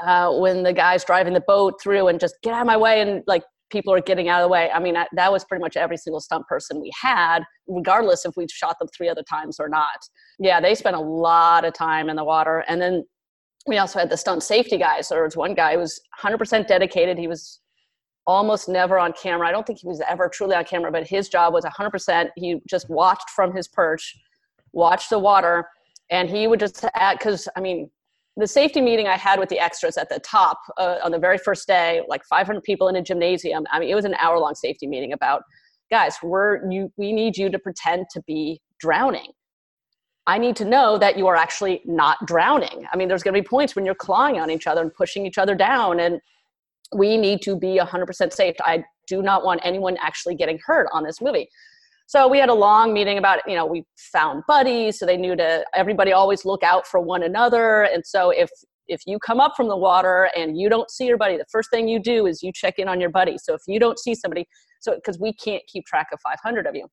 [0.00, 3.02] uh, when the guy's driving the boat through and just get out of my way
[3.02, 3.42] and like
[3.72, 4.70] people are getting out of the way.
[4.70, 8.46] I mean, that was pretty much every single stunt person we had, regardless if we
[8.48, 9.98] shot them three other times or not.
[10.38, 12.64] Yeah, they spent a lot of time in the water.
[12.68, 13.04] And then
[13.66, 15.08] we also had the stunt safety guys.
[15.08, 17.18] There was one guy who was 100% dedicated.
[17.18, 17.60] He was
[18.26, 19.48] almost never on camera.
[19.48, 22.28] I don't think he was ever truly on camera, but his job was 100%.
[22.36, 24.16] He just watched from his perch,
[24.72, 25.66] watched the water,
[26.10, 27.90] and he would just add, because, I mean,
[28.36, 31.38] the safety meeting I had with the extras at the top uh, on the very
[31.38, 33.64] first day, like 500 people in a gymnasium.
[33.70, 35.42] I mean, it was an hour long safety meeting about,
[35.90, 36.90] guys, we're you.
[36.96, 39.32] We need you to pretend to be drowning.
[40.26, 42.86] I need to know that you are actually not drowning.
[42.92, 45.26] I mean, there's going to be points when you're clawing on each other and pushing
[45.26, 46.20] each other down, and
[46.94, 48.54] we need to be 100% safe.
[48.60, 51.48] I do not want anyone actually getting hurt on this movie.
[52.12, 55.34] So we had a long meeting about, you know, we found buddies, so they knew
[55.34, 57.84] to everybody always look out for one another.
[57.84, 58.50] And so if
[58.86, 61.70] if you come up from the water and you don't see your buddy, the first
[61.70, 63.38] thing you do is you check in on your buddy.
[63.38, 64.46] So if you don't see somebody,
[64.82, 66.86] so because we can't keep track of 500 of you.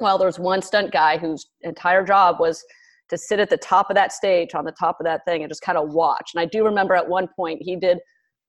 [0.00, 2.64] Well, there's one stunt guy whose entire job was
[3.10, 5.50] to sit at the top of that stage on the top of that thing and
[5.50, 6.30] just kind of watch.
[6.34, 7.98] And I do remember at one point he did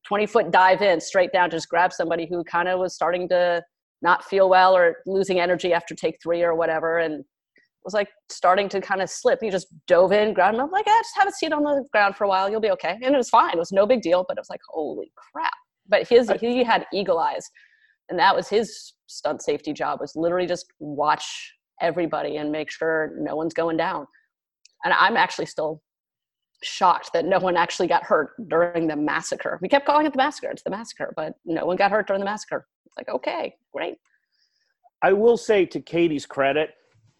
[0.08, 3.62] 20 foot dive in straight down, just grab somebody who kind of was starting to
[4.02, 7.24] not feel well or losing energy after take three or whatever and
[7.84, 9.40] was like starting to kind of slip.
[9.42, 10.62] He just dove in, grabbed him.
[10.62, 12.50] I'm like, yeah, just have a seat on the ground for a while.
[12.50, 12.98] You'll be okay.
[13.02, 13.54] And it was fine.
[13.54, 15.54] It was no big deal, but it was like, holy crap.
[15.88, 17.50] But his, he had eagle eyes
[18.10, 23.14] and that was his stunt safety job was literally just watch everybody and make sure
[23.18, 24.08] no one's going down.
[24.84, 25.82] And I'm actually still
[26.64, 29.60] shocked that no one actually got hurt during the massacre.
[29.62, 30.50] We kept calling it the massacre.
[30.50, 32.66] It's the massacre, but no one got hurt during the massacre.
[32.98, 33.98] Like, okay, great.
[35.02, 36.72] I will say to Katie's credit,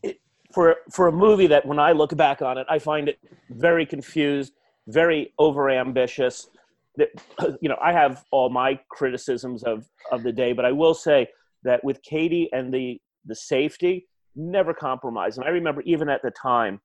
[0.02, 0.20] it,
[0.52, 3.86] for for a movie that when I look back on it, I find it very
[3.86, 4.54] confused,
[4.88, 6.48] very overambitious.
[6.96, 7.10] That
[7.62, 11.28] you know, I have all my criticisms of of the day, but I will say
[11.64, 15.38] that with Katie and the the safety, never compromise.
[15.38, 16.80] And I remember even at the time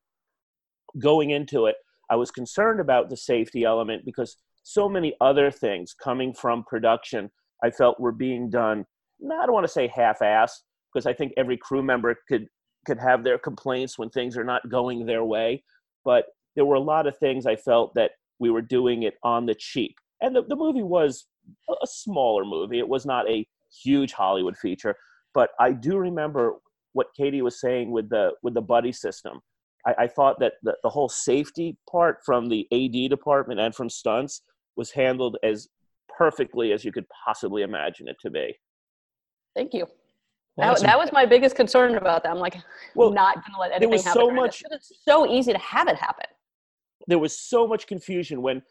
[0.99, 1.77] going into it,
[2.11, 7.31] I was concerned about the safety element because so many other things coming from production
[7.63, 8.85] I felt were being done.
[9.21, 12.47] No, I don't want to say half-assed because I think every crew member could
[12.85, 15.63] could have their complaints when things are not going their way,
[16.05, 19.47] but there were a lot of things I felt that we were doing it on
[19.47, 19.95] the cheap.
[20.21, 21.27] And the, the movie was
[21.71, 22.81] a smaller movie.
[22.81, 23.47] It was not a
[23.85, 24.97] huge Hollywood feature,
[25.33, 26.55] but I do remember
[26.93, 29.41] what Katie was saying with the with the buddy system.
[29.87, 33.89] I, I thought that the, the whole safety part from the AD department and from
[33.89, 34.43] stunts
[34.77, 35.69] was handled as
[36.17, 38.55] perfectly as you could possibly imagine it to be.
[39.55, 39.87] Thank you.
[40.59, 42.31] That, that, was my biggest concern about that.
[42.31, 42.57] I'm like,
[42.95, 44.21] well, not going to let anything was happen.
[44.21, 46.27] So much, it's so easy to have it happen.
[47.07, 48.63] There was so much confusion when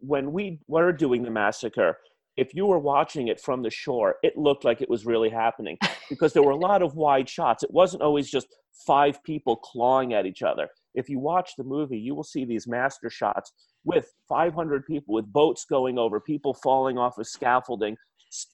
[0.00, 1.96] when we were doing the massacre.
[2.36, 5.76] If you were watching it from the shore, it looked like it was really happening
[6.08, 7.62] because there were a lot of wide shots.
[7.62, 8.46] It wasn't always just
[8.86, 10.68] five people clawing at each other.
[10.94, 13.52] If you watch the movie, you will see these master shots
[13.84, 17.96] with 500 people, with boats going over, people falling off of scaffolding,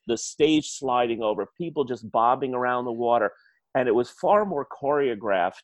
[0.07, 3.33] the stage sliding over, people just bobbing around the water.
[3.75, 5.63] And it was far more choreographed,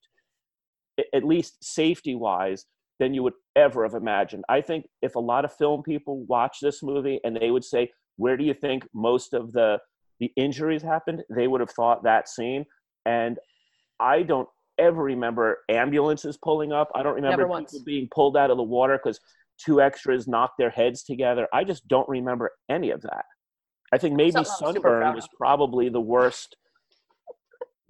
[1.14, 2.66] at least safety wise,
[2.98, 4.44] than you would ever have imagined.
[4.48, 7.90] I think if a lot of film people watch this movie and they would say,
[8.16, 9.78] Where do you think most of the,
[10.20, 11.22] the injuries happened?
[11.34, 12.64] They would have thought that scene.
[13.06, 13.38] And
[13.98, 14.48] I don't
[14.78, 16.90] ever remember ambulances pulling up.
[16.94, 19.20] I don't remember people being pulled out of the water because
[19.58, 21.48] two extras knocked their heads together.
[21.52, 23.24] I just don't remember any of that.
[23.92, 26.56] I think maybe Something sunburn was probably the worst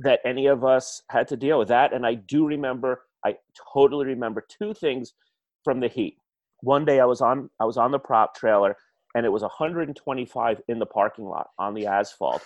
[0.01, 1.93] that any of us had to deal with that.
[1.93, 3.37] And I do remember, I
[3.73, 5.15] totally remember two things
[5.63, 6.17] from the heat.
[6.61, 8.77] One day I was on I was on the prop trailer
[9.15, 12.43] and it was 125 in the parking lot on the asphalt.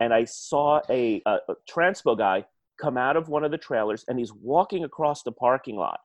[0.00, 2.44] And I saw a, a, a transpo guy
[2.80, 6.00] come out of one of the trailers and he's walking across the parking lot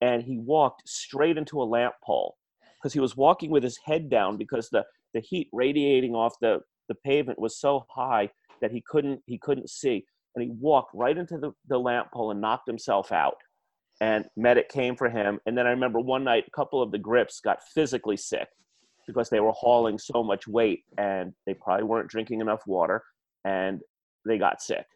[0.00, 2.36] and he walked straight into a lamp pole
[2.80, 4.84] because he was walking with his head down because the,
[5.14, 8.28] the heat radiating off the, the pavement was so high
[8.60, 10.04] that he couldn't he couldn't see
[10.34, 13.36] and he walked right into the, the lamp pole and knocked himself out
[14.00, 15.38] and medic came for him.
[15.46, 18.48] And then I remember one night, a couple of the grips got physically sick
[19.06, 23.02] because they were hauling so much weight and they probably weren't drinking enough water
[23.44, 23.80] and
[24.26, 24.86] they got sick.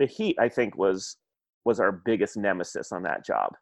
[0.00, 1.16] The heat, I think, was
[1.64, 3.52] was our biggest nemesis on that job.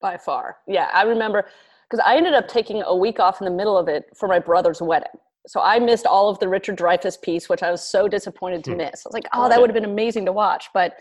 [0.00, 0.56] By far.
[0.66, 1.46] Yeah, I remember
[1.88, 4.38] because I ended up taking a week off in the middle of it for my
[4.38, 5.08] brother's wedding.
[5.46, 8.72] So I missed all of the Richard Dreyfuss piece, which I was so disappointed to
[8.72, 8.78] hmm.
[8.78, 9.04] miss.
[9.04, 10.66] I was like, oh, that would have been amazing to watch.
[10.72, 10.94] But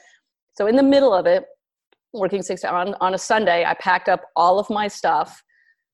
[0.57, 1.45] so in the middle of it,
[2.13, 5.43] working six on on a Sunday, I packed up all of my stuff,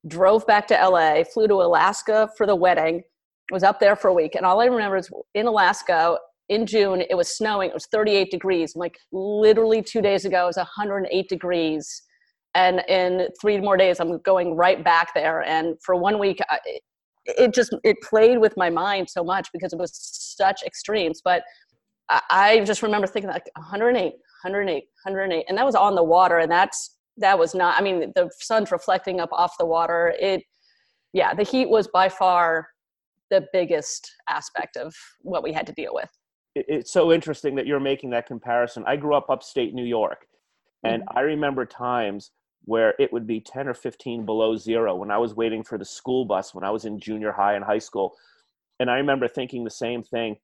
[0.08, 3.04] drove back to LA, flew to Alaska for the wedding,
[3.52, 6.18] was up there for a week, and all I remember is in Alaska
[6.50, 7.70] in June it was snowing.
[7.70, 8.76] It was 38 degrees.
[8.76, 12.04] Like literally two days ago it was 108 degrees,
[12.54, 15.44] and in three more days I'm going right back there.
[15.44, 16.60] And for one week, I,
[17.26, 21.22] it just it played with my mind so much because it was such extremes.
[21.24, 21.44] But
[22.10, 24.14] I just remember thinking like 108
[24.46, 27.80] 108, 108, and that was on the water, and that's that was not.
[27.80, 30.14] I mean, the sun's reflecting up off the water.
[30.20, 30.44] It,
[31.14, 32.68] yeah, the heat was by far
[33.32, 36.10] the biggest aspect of what we had to deal with.
[36.56, 38.84] It's so interesting that you're making that comparison.
[38.88, 40.26] I grew up upstate New York,
[40.84, 41.18] and mm-hmm.
[41.18, 42.32] I remember times
[42.64, 45.86] where it would be 10 or 15 below zero when I was waiting for the
[45.86, 48.16] school bus when I was in junior high and high school.
[48.80, 50.38] And I remember thinking the same thing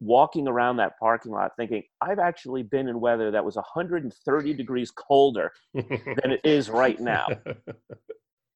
[0.00, 4.90] walking around that parking lot thinking i've actually been in weather that was 130 degrees
[4.90, 7.26] colder than it is right now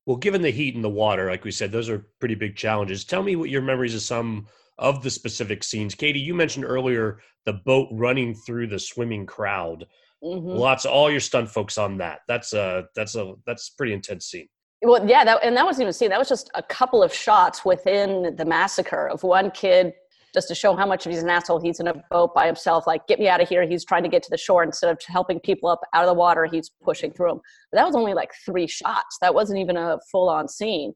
[0.04, 3.04] well given the heat and the water like we said those are pretty big challenges
[3.04, 4.46] tell me what your memories of some
[4.78, 9.86] of the specific scenes katie you mentioned earlier the boat running through the swimming crowd
[10.22, 10.48] mm-hmm.
[10.48, 13.92] lots of all your stunt folks on that that's a that's a that's a pretty
[13.92, 14.48] intense scene
[14.82, 17.12] well yeah that, and that wasn't even a scene that was just a couple of
[17.12, 19.92] shots within the massacre of one kid
[20.36, 21.58] just to show how much of he's an asshole.
[21.58, 22.86] He's in a boat by himself.
[22.86, 23.66] Like, get me out of here.
[23.66, 26.14] He's trying to get to the shore instead of helping people up out of the
[26.14, 26.44] water.
[26.44, 27.40] He's pushing through them.
[27.72, 29.16] But that was only like three shots.
[29.22, 30.92] That wasn't even a full on scene.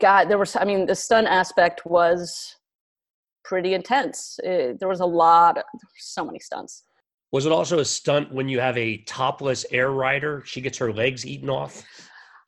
[0.00, 0.56] God, there was.
[0.56, 2.56] I mean, the stunt aspect was
[3.48, 4.38] pretty intense.
[4.44, 5.58] It, there was a lot.
[5.58, 5.64] Of,
[5.98, 6.84] so many stunts.
[7.32, 10.42] Was it also a stunt when you have a topless air rider?
[10.46, 11.84] She gets her legs eaten off.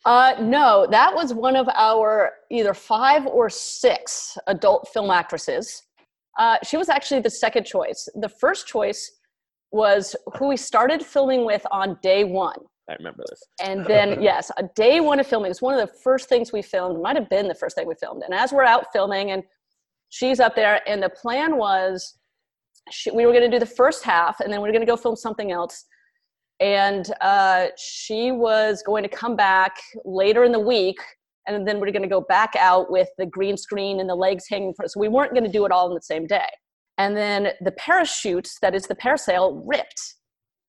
[0.06, 5.82] Uh, no, that was one of our either five or six adult film actresses
[6.38, 8.08] uh, she was actually the second choice.
[8.14, 9.18] The first choice
[9.72, 12.56] was who we started filming with on day one.
[12.88, 13.42] I remember this.
[13.62, 15.50] And then, yes, a day one of filming.
[15.50, 17.00] It's one of the first things we filmed.
[17.02, 18.22] Might have been the first thing we filmed.
[18.22, 19.42] And as we're out filming, and
[20.10, 22.18] she's up there, and the plan was
[22.90, 24.90] she, we were going to do the first half, and then we are going to
[24.90, 25.84] go film something else.
[26.60, 29.72] And uh, she was going to come back
[30.04, 30.98] later in the week
[31.46, 34.44] and then we're going to go back out with the green screen and the legs
[34.48, 36.48] hanging for so we weren't going to do it all in the same day.
[36.98, 40.16] And then the parachute that is the parasail ripped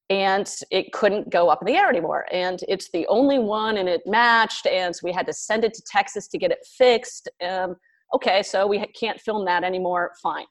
[0.09, 2.25] and it couldn't go up in the air anymore.
[2.31, 5.73] And it's the only one and it matched and so we had to send it
[5.73, 7.29] to texas to get it fixed.
[7.45, 7.75] Um,
[8.13, 10.45] okay so we can't film that anymore fine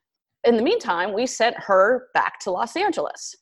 [0.45, 3.35] in the meantime we sent her back to los angeles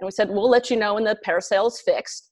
[0.00, 2.30] and we said we'll let you know when the parasail is fixed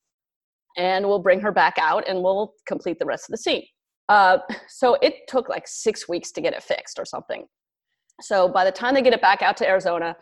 [0.76, 3.64] and we'll bring her back out and we'll complete the rest of the scene
[4.09, 4.38] uh,
[4.68, 7.47] so it took like six weeks to get it fixed or something.
[8.20, 10.16] So by the time they get it back out to Arizona,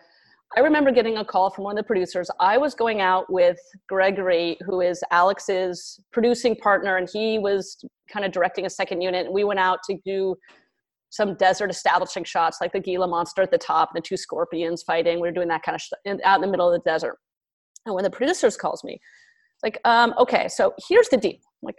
[0.56, 2.30] I remember getting a call from one of the producers.
[2.38, 3.58] I was going out with
[3.88, 9.26] Gregory, who is Alex's producing partner, and he was kind of directing a second unit.
[9.26, 10.36] And we went out to do
[11.12, 14.82] some desert establishing shots, like the Gila monster at the top, and the two scorpions
[14.82, 15.16] fighting.
[15.16, 15.90] We were doing that kind of sh-
[16.24, 17.18] out in the middle of the desert.
[17.84, 18.98] And when the producers calls me,
[19.62, 21.34] like, um, okay, so here's the deal.
[21.34, 21.76] I'm like,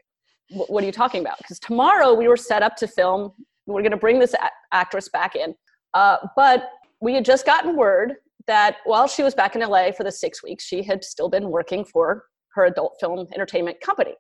[0.52, 1.40] what are you talking about?
[1.40, 3.32] Because tomorrow we were set up to film.
[3.66, 5.56] We're going to bring this a- actress back in.
[5.96, 6.70] Uh, but
[7.02, 8.14] we had just gotten word
[8.46, 11.50] that while she was back in LA for the six weeks, she had still been
[11.50, 14.14] working for her adult film entertainment company.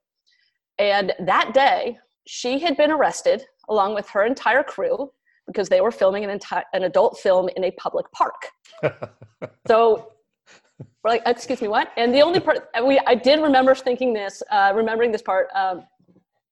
[0.79, 5.11] And that day, she had been arrested along with her entire crew
[5.47, 8.49] because they were filming an, enti- an adult film in a public park.
[9.67, 10.13] so
[11.03, 11.91] we're like, excuse me, what?
[11.97, 15.47] And the only part we I did remember thinking this, uh, remembering this part.
[15.53, 15.83] Um,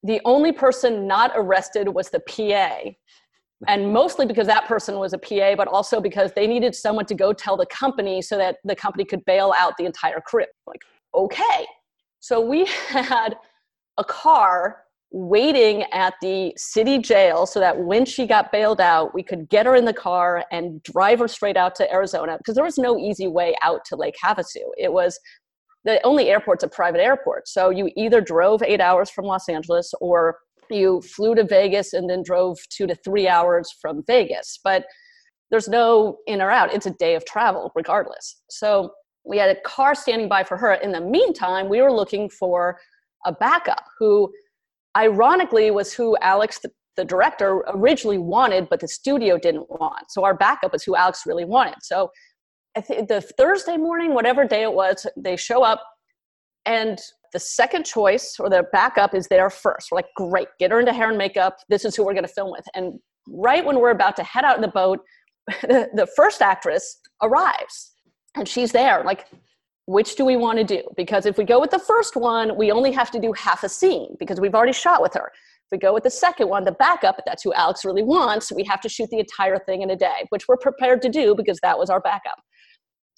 [0.04, 2.92] the only person not arrested was the PA.
[3.68, 7.14] And mostly because that person was a PA, but also because they needed someone to
[7.14, 10.46] go tell the company so that the company could bail out the entire crew.
[10.66, 10.82] Like,
[11.14, 11.68] okay.
[12.20, 13.38] So we had
[13.98, 19.22] a car waiting at the city jail so that when she got bailed out, we
[19.22, 22.64] could get her in the car and drive her straight out to Arizona because there
[22.64, 24.64] was no easy way out to Lake Havasu.
[24.78, 25.20] It was
[25.84, 27.48] the only airport's a private airport.
[27.48, 30.38] So you either drove eight hours from Los Angeles or
[30.70, 34.60] you flew to Vegas and then drove two to three hours from Vegas.
[34.64, 34.86] But
[35.50, 36.74] there's no in or out.
[36.74, 38.42] It's a day of travel regardless.
[38.50, 38.94] So
[39.26, 40.76] we had a car standing by for her.
[40.76, 42.80] In the meantime, we were looking for
[43.26, 44.32] a backup who
[44.98, 50.24] ironically was who alex the, the director originally wanted but the studio didn't want so
[50.24, 52.10] our backup is who alex really wanted so
[52.76, 55.84] I think the thursday morning whatever day it was they show up
[56.66, 57.00] and
[57.34, 59.90] the second choice or the backup is there first.
[59.92, 61.58] We're like, great, get her into hair and makeup.
[61.70, 62.66] This is who we're going to film with.
[62.76, 65.00] And right when we're about to head out in the boat,
[65.62, 67.94] the first actress arrives
[68.36, 69.04] and she's there.
[69.04, 69.28] Like,
[69.86, 70.84] which do we want to do?
[70.96, 73.70] Because if we go with the first one, we only have to do half a
[73.70, 75.32] scene because we've already shot with her.
[75.34, 78.52] If we go with the second one, the backup, if that's who Alex really wants,
[78.52, 81.36] we have to shoot the entire thing in a day, which we're prepared to do
[81.36, 82.42] because that was our backup.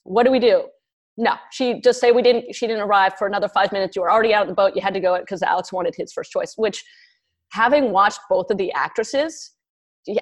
[0.04, 0.66] What do we do?
[1.18, 4.12] no she just say we didn't she didn't arrive for another five minutes you were
[4.12, 6.54] already out of the boat you had to go because alex wanted his first choice
[6.58, 6.84] which
[7.52, 9.52] having watched both of the actresses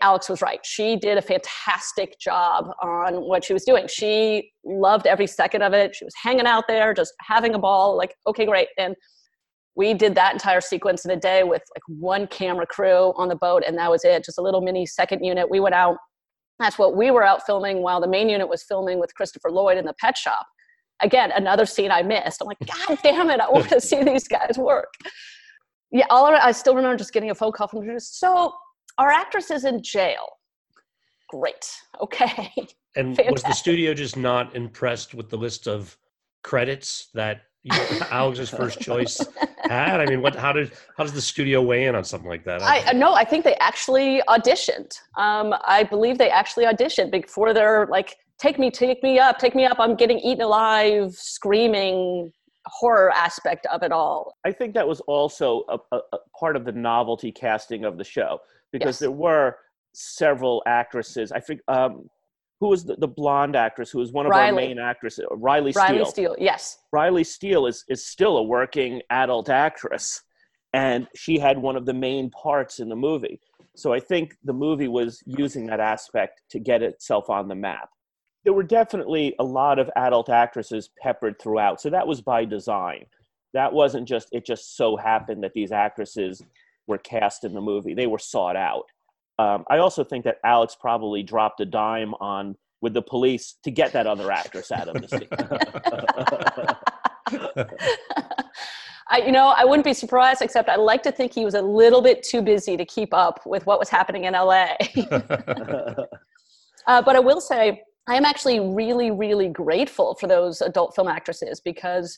[0.01, 0.59] alex was right.
[0.63, 3.87] She did a fantastic job on what she was doing.
[3.87, 5.95] She loved every second of it.
[5.95, 8.67] She was hanging out there just having a ball like okay great.
[8.77, 8.95] And
[9.75, 13.35] we did that entire sequence in a day with like one camera crew on the
[13.35, 14.23] boat and that was it.
[14.23, 15.49] Just a little mini second unit.
[15.49, 15.97] We went out
[16.59, 19.77] that's what we were out filming while the main unit was filming with christopher lloyd
[19.77, 20.45] in the pet shop.
[21.01, 22.41] Again, another scene I missed.
[22.41, 24.93] I'm like, God damn it, I want to see these guys work.
[25.91, 28.53] Yeah, all I, I still remember just getting a phone call from the So
[28.97, 30.25] our actress is in jail.
[31.29, 31.69] Great.
[32.01, 32.51] Okay.
[32.97, 33.31] And Fantastic.
[33.31, 35.97] was the studio just not impressed with the list of
[36.43, 39.25] credits that you know, Alex's first choice
[39.63, 40.01] had?
[40.01, 40.35] I mean, what?
[40.35, 40.73] How did?
[40.97, 42.61] How does the studio weigh in on something like that?
[42.61, 44.93] I, I no, I think they actually auditioned.
[45.15, 49.55] Um, I believe they actually auditioned before they're like take me, take me up, take
[49.55, 49.79] me up.
[49.79, 52.33] I'm getting eaten alive, screaming
[52.65, 54.35] horror aspect of it all.
[54.45, 58.03] I think that was also a, a, a part of the novelty casting of the
[58.03, 58.39] show
[58.71, 58.99] because yes.
[58.99, 59.57] there were
[59.93, 61.31] several actresses.
[61.31, 62.09] I think um,
[62.59, 64.49] who was the, the, blonde actress who was one of Riley.
[64.49, 65.83] our main actresses, Riley Steele.
[65.83, 66.77] Riley Steele, yes.
[66.91, 70.21] Riley Steele is is still a working adult actress,
[70.73, 73.39] and she had one of the main parts in the movie.
[73.75, 77.89] So I think the movie was using that aspect to get itself on the map
[78.43, 81.79] there were definitely a lot of adult actresses peppered throughout.
[81.79, 83.05] So that was by design.
[83.53, 86.41] That wasn't just, it just so happened that these actresses
[86.87, 87.93] were cast in the movie.
[87.93, 88.85] They were sought out.
[89.39, 93.71] Um, I also think that Alex probably dropped a dime on with the police to
[93.71, 95.27] get that other actress out of the scene.
[99.11, 101.61] I, you know, I wouldn't be surprised, except I like to think he was a
[101.61, 104.75] little bit too busy to keep up with what was happening in LA.
[106.87, 111.09] uh, but I will say, I am actually really, really grateful for those adult film
[111.09, 112.17] actresses because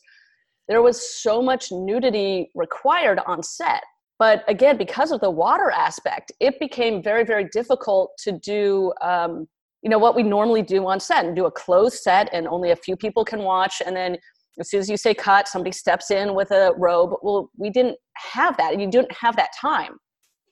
[0.67, 3.83] there was so much nudity required on set.
[4.19, 9.47] But again, because of the water aspect, it became very, very difficult to do, um,
[9.81, 12.71] you know, what we normally do on set and do a closed set and only
[12.71, 13.81] a few people can watch.
[13.85, 14.17] And then
[14.59, 17.13] as soon as you say cut, somebody steps in with a robe.
[17.21, 18.71] Well, we didn't have that.
[18.71, 19.97] and You didn't have that time.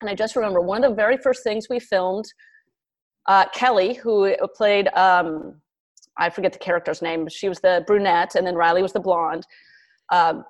[0.01, 2.26] And I just remember one of the very first things we filmed
[3.28, 5.62] uh, Kelly, who played, um,
[6.18, 9.45] I forget the character's name, she was the brunette, and then Riley was the blonde.
[10.12, 10.43] Um,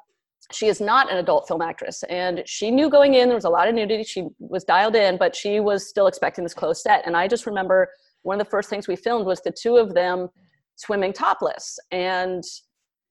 [0.53, 3.49] she is not an adult film actress, and she knew going in there was a
[3.49, 4.03] lot of nudity.
[4.03, 7.05] She was dialed in, but she was still expecting this closed set.
[7.05, 7.89] And I just remember
[8.23, 10.29] one of the first things we filmed was the two of them
[10.75, 12.43] swimming topless, and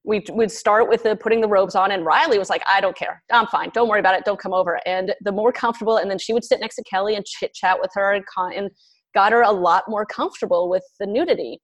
[0.05, 2.97] we would start with the putting the robes on and riley was like i don't
[2.97, 6.11] care i'm fine don't worry about it don't come over and the more comfortable and
[6.11, 8.71] then she would sit next to kelly and chit chat with her and, con- and
[9.15, 11.61] got her a lot more comfortable with the nudity.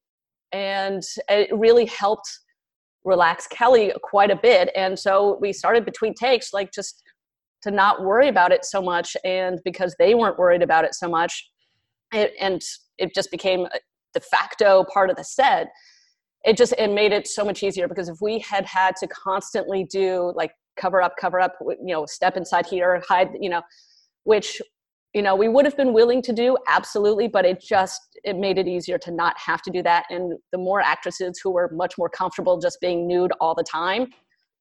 [0.52, 2.28] And it really helped
[3.06, 4.70] relax Kelly quite a bit.
[4.76, 7.02] And so we started between takes, like just
[7.62, 9.16] to not worry about it so much.
[9.24, 11.50] And because they weren't worried about it so much,
[12.12, 12.60] it, and
[12.98, 13.66] it just became
[14.12, 15.68] de facto part of the set.
[16.44, 19.84] It just it made it so much easier because if we had had to constantly
[19.84, 23.62] do like cover up, cover up, you know, step inside here, hide, you know,
[24.24, 24.60] which
[25.16, 28.58] you know we would have been willing to do absolutely but it just it made
[28.58, 30.04] it easier to not have to do that.
[30.10, 34.08] And the more actresses who were much more comfortable just being nude all the time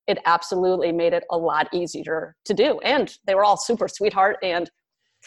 [0.07, 2.79] it absolutely made it a lot easier to do.
[2.81, 4.69] And they were all super sweetheart and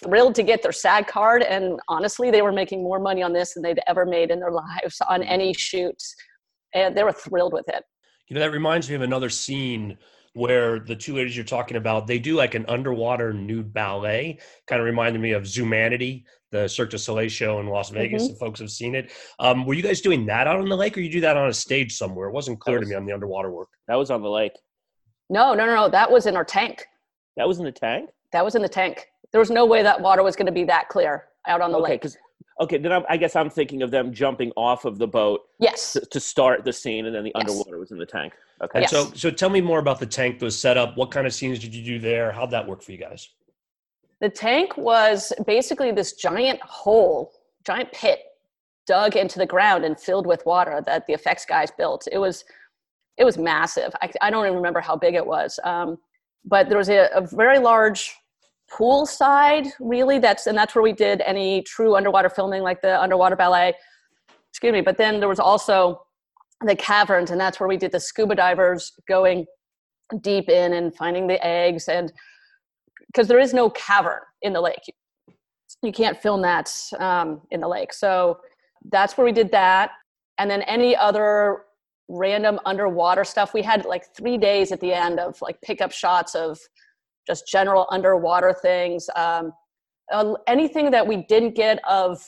[0.03, 1.43] thrilled to get their sag card.
[1.43, 4.53] And honestly they were making more money on this than they'd ever made in their
[4.64, 6.01] lives on any shoot
[6.74, 7.85] and they were thrilled with it.
[8.29, 9.99] You know that reminds me of another scene
[10.39, 14.39] where the two ladies you're talking about they do like an underwater nude ballet.
[14.66, 18.32] Kind of reminded me of zumanity the cirque du soleil show in las vegas mm-hmm.
[18.32, 19.12] if folks have seen it.
[19.39, 21.49] Um, were you guys doing that out on the lake or you do that on
[21.49, 22.28] a stage somewhere?
[22.28, 23.68] It wasn't clear was, to me on the underwater work.
[23.89, 24.53] That was on the lake.
[25.28, 26.86] No no no no that was in our tank.
[27.36, 28.11] That was in the tank?
[28.32, 29.07] That was in the tank.
[29.32, 31.78] There was no way that water was going to be that clear out on the
[31.78, 32.05] okay, lake.
[32.39, 35.43] Because okay, then I'm, I guess I'm thinking of them jumping off of the boat
[35.59, 35.93] Yes.
[35.95, 37.49] to, to start the scene, and then the Yes.
[37.49, 38.32] underwater was in the tank.
[38.62, 38.78] Okay.
[38.78, 38.91] And Yes.
[38.91, 40.97] so, so tell me more about the tank that was set up.
[40.97, 42.32] What kind of scenes did you do there?
[42.32, 43.28] How'd that work for you guys?
[44.20, 47.32] The tank was basically this giant hole,
[47.64, 48.20] giant pit
[48.86, 52.09] dug into the ground and filled with water that the effects guys built.
[52.11, 52.45] It was
[53.16, 53.93] it was massive.
[54.01, 55.59] I, I don't even remember how big it was.
[55.64, 55.99] Um,
[56.45, 58.14] but there was a, a very large
[58.70, 60.18] pool side, really.
[60.18, 63.74] That's and that's where we did any true underwater filming, like the underwater ballet.
[64.50, 64.80] Excuse me.
[64.80, 66.02] But then there was also
[66.64, 69.46] the caverns, and that's where we did the scuba divers going
[70.20, 72.12] deep in and finding the eggs and
[73.08, 74.82] because there is no cavern in the lake.
[75.82, 77.92] You can't film that um, in the lake.
[77.92, 78.40] So
[78.90, 79.92] that's where we did that.
[80.38, 81.64] And then any other
[82.08, 86.34] random underwater stuff, we had like three days at the end of like pickup shots
[86.34, 86.58] of
[87.29, 89.09] just general underwater things.
[89.14, 89.53] Um,
[90.12, 92.20] uh, anything that we didn't get of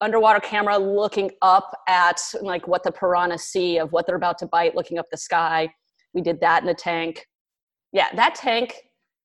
[0.00, 4.46] underwater camera looking up at like what the piranha see of what they're about to
[4.46, 5.68] bite, looking up the sky.
[6.14, 7.26] We did that in the tank.
[7.92, 8.74] Yeah, that tank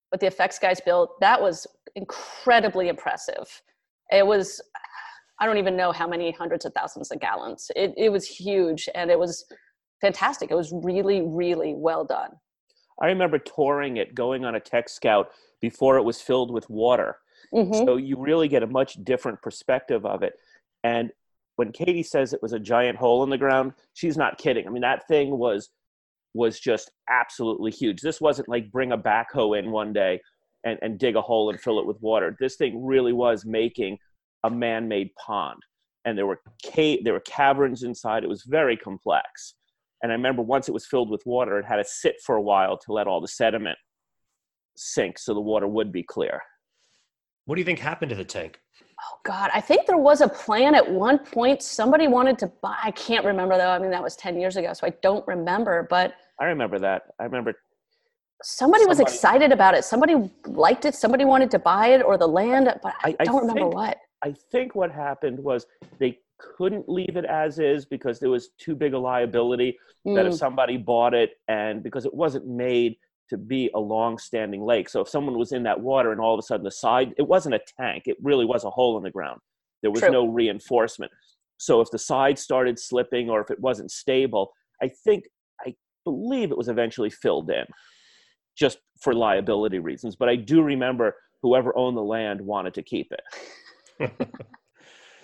[0.10, 1.66] what the effects guys built that was
[1.96, 3.62] incredibly impressive
[4.12, 4.62] it was
[5.40, 8.90] i don't even know how many hundreds of thousands of gallons it, it was huge
[8.96, 9.46] and it was
[10.02, 12.32] fantastic it was really really well done
[13.02, 15.32] I remember touring it, going on a tech scout
[15.62, 17.18] before it was filled with water.
[17.54, 17.86] Mhm.
[17.86, 20.34] So you really get a much different perspective of it.
[20.84, 21.12] And
[21.56, 24.68] when Katie says it was a giant hole in the ground, she's not kidding.
[24.68, 25.70] I mean, that thing was
[26.36, 28.02] was just absolutely huge.
[28.02, 30.22] This wasn't like bring a backhoe in one day
[30.64, 32.38] and, and dig a hole and fill it with water.
[32.40, 33.98] This thing really was making
[34.44, 35.60] a man-made pond.
[36.06, 38.24] And there were cave, there were caverns inside.
[38.24, 39.56] It was very complex.
[40.02, 42.42] And I remember once it was filled with water, it had to sit for a
[42.42, 43.78] while to let all the sediment
[44.76, 46.42] sink so the water would be clear.
[47.46, 48.60] What do you think happened to the tank?
[49.02, 52.76] oh god i think there was a plan at one point somebody wanted to buy
[52.84, 55.88] i can't remember though i mean that was 10 years ago so i don't remember
[55.90, 57.04] but I remember that.
[57.18, 57.54] I remember
[58.44, 60.16] somebody, was excited about it somebody
[60.48, 63.42] liked it somebody wanted to buy it or the land but i, I- I don't
[63.42, 65.66] remember think- what I think what happened was
[65.98, 69.78] they couldn't leave it as is because there was too big a liability
[70.16, 72.96] that if Mm, somebody bought it and because it wasn't made
[73.30, 74.90] to be a long-standing lake.
[74.90, 77.28] So if someone was in that water and all of a sudden the side, it
[77.28, 78.04] wasn't a tank.
[78.06, 79.40] It really was a hole in the ground.
[79.82, 80.12] There was True.
[80.12, 81.12] no reinforcement.
[81.58, 85.26] So if the side started slipping or if it wasn't stable, I think
[85.66, 85.76] I
[86.06, 87.66] believe it was eventually filled in
[88.58, 90.16] just for liability reasons.
[90.16, 94.20] But I do remember whoever owned the land wanted to keep it.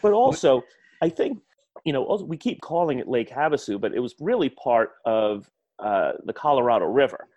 [0.02, 0.62] But also,
[1.06, 1.38] I think
[1.86, 5.50] you know we keep calling it Lake Havasu, but it was really part of
[5.80, 7.28] uh, the Colorado River.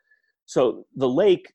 [0.46, 1.52] So the lake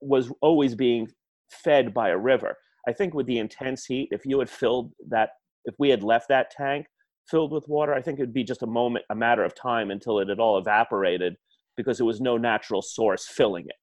[0.00, 1.08] was always being
[1.50, 2.56] fed by a river.
[2.86, 5.30] I think with the intense heat, if you had filled that,
[5.64, 6.86] if we had left that tank
[7.30, 9.90] filled with water, I think it would be just a moment, a matter of time
[9.90, 11.36] until it had all evaporated
[11.76, 13.76] because there was no natural source filling it.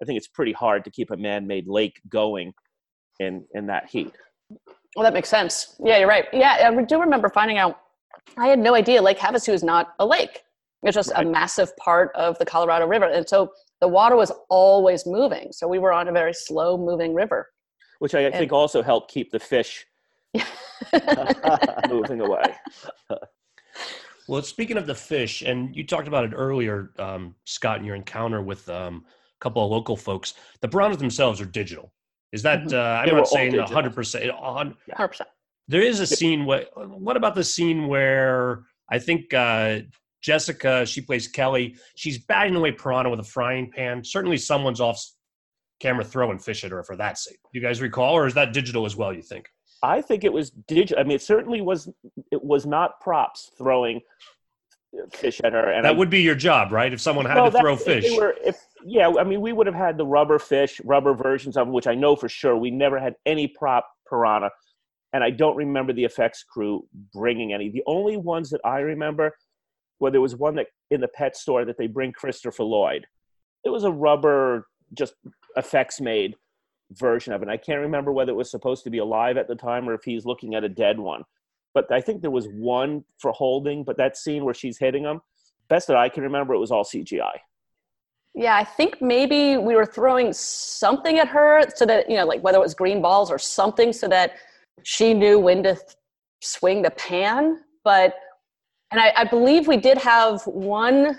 [0.00, 2.52] I think it's pretty hard to keep a man-made lake going
[3.18, 4.12] in in that heat.
[4.98, 5.76] Well, that makes sense.
[5.78, 6.24] Yeah, you're right.
[6.32, 7.78] Yeah, I do remember finding out.
[8.36, 10.42] I had no idea Lake Havasu is not a lake.
[10.82, 11.24] It's just Right.
[11.24, 15.52] a massive part of the Colorado River, and so the water was always moving.
[15.52, 17.48] So we were on a very slow-moving river.
[18.00, 19.86] which I think also helped keep the fish
[21.88, 22.42] moving away.
[24.28, 27.94] Well, speaking of the fish, and you talked about it earlier, um, Scott, in your
[27.96, 31.92] encounter with um, a couple of local folks, the piranhas themselves are digital.
[32.32, 32.72] Is that, Mhm.
[32.74, 33.70] uh, I'm They not saying 100%.
[33.70, 35.28] Hundred percent.
[35.68, 39.80] There is a scene where, what about the scene where I think uh,
[40.22, 44.02] Jessica, she plays Kelly, she's batting away piranha with a frying pan.
[44.04, 45.00] Certainly someone's off
[45.80, 47.36] camera throwing fish at her for that scene.
[47.52, 49.48] You guys recall, or is that digital as well, you think?
[49.82, 50.98] I think it was digital.
[50.98, 51.88] I mean, it certainly was.
[52.32, 54.00] It was not props throwing
[55.12, 56.92] fish at her, and that I, would be your job, right?
[56.92, 58.16] If someone had well, to that- throw if they fish.
[58.16, 61.66] were- if yeah, I mean, we would have had the rubber fish, rubber versions of
[61.66, 62.56] them, which I know for sure.
[62.56, 64.50] We never had any prop piranha,
[65.12, 67.70] and I don't remember the effects crew bringing any.
[67.70, 69.36] The only ones that I remember,
[70.00, 73.06] well, there was one that in the pet store that they bring Christopher Lloyd.
[73.64, 75.14] It was a rubber, just
[75.56, 76.36] effects made
[76.92, 77.48] version of it.
[77.48, 80.04] I can't remember whether it was supposed to be alive at the time or if
[80.04, 81.24] he's looking at a dead one.
[81.74, 85.20] But I think there was one for holding, but that scene where she's hitting him,
[85.68, 87.38] best that I can remember, it was all CGI.
[88.34, 92.42] Yeah, I think maybe we were throwing something at her so that, you know, like
[92.42, 94.34] whether it was green balls or something so that
[94.84, 95.82] she knew when to th-
[96.40, 97.60] swing the pan.
[97.84, 98.14] But,
[98.92, 101.18] and I, I believe we did have one,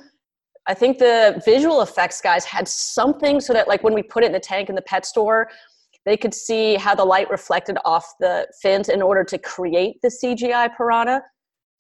[0.68, 4.28] I think the visual effects guys had something so that, like, when we put it
[4.28, 5.50] in the tank in the pet store,
[6.06, 10.08] they could see how the light reflected off the fins in order to create the
[10.08, 11.22] CGI piranha.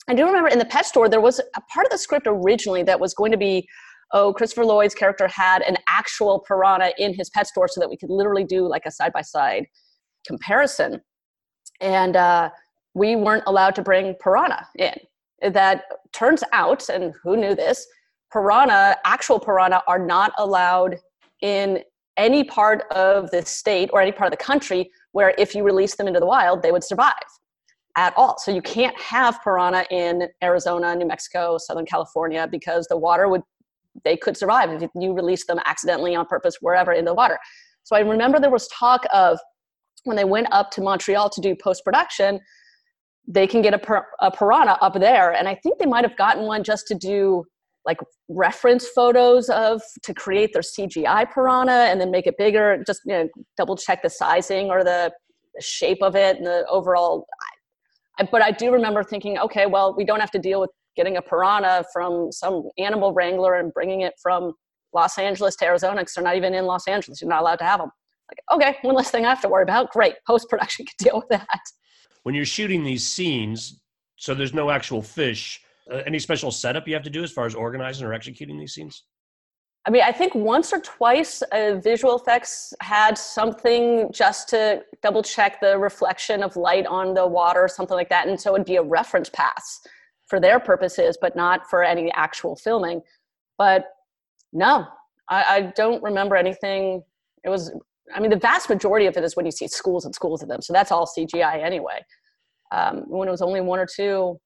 [0.07, 2.83] I do remember in the pet store there was a part of the script originally
[2.83, 3.67] that was going to be
[4.13, 7.97] oh Christopher Lloyd's character had an actual piranha in his pet store so that we
[7.97, 9.65] could literally do like a side by side
[10.25, 11.01] comparison
[11.81, 12.49] and uh,
[12.93, 14.95] we weren't allowed to bring piranha in
[15.53, 17.87] that turns out and who knew this
[18.31, 20.97] piranha actual piranha are not allowed
[21.41, 21.79] in
[22.17, 25.95] any part of the state or any part of the country where if you release
[25.95, 27.13] them into the wild they would survive
[27.99, 28.37] at all.
[28.37, 33.41] So you can't have piranha in Arizona, New Mexico, Southern California because the water would
[34.03, 37.39] they could survive if you release them accidentally on purpose wherever in the water.
[37.83, 39.39] So I remember there was talk of
[40.03, 42.39] when they went up to Montreal to do post production,
[43.27, 46.43] they can get a, a piranha up there, and I think they might have gotten
[46.43, 47.45] one just to do
[47.85, 52.83] like reference photos of to create their CGI piranha and then make it bigger.
[52.85, 55.11] Just you know, double check the sizing or the,
[55.55, 57.25] the shape of it and the overall
[58.19, 61.17] I, but I do remember thinking, okay, well, we don't have to deal with getting
[61.17, 64.53] a piranha from some animal wrangler and bringing it from
[64.93, 67.21] Los Angeles to Arizona because they're not even in Los Angeles.
[67.21, 67.91] You're not allowed to have them.
[68.29, 69.91] Like, okay, one less thing I have to worry about.
[69.91, 71.59] Great, post production can deal with that.
[72.23, 73.79] When you're shooting these scenes,
[74.17, 75.61] so there's no actual fish.
[75.91, 78.73] Uh, any special setup you have to do as far as organizing or executing these
[78.73, 79.03] scenes?
[79.85, 85.23] I mean, I think once or twice uh, visual effects had something just to double
[85.23, 88.27] check the reflection of light on the water, something like that.
[88.27, 89.79] And so it'd be a reference pass
[90.29, 93.01] for their purposes, but not for any actual filming.
[93.57, 93.85] But
[94.53, 94.87] no,
[95.29, 97.03] I, I don't remember anything.
[97.43, 97.73] It was,
[98.13, 100.49] I mean, the vast majority of it is when you see schools and schools of
[100.49, 100.61] them.
[100.61, 102.05] So that's all CGI anyway.
[102.71, 104.39] Um, when it was only one or two,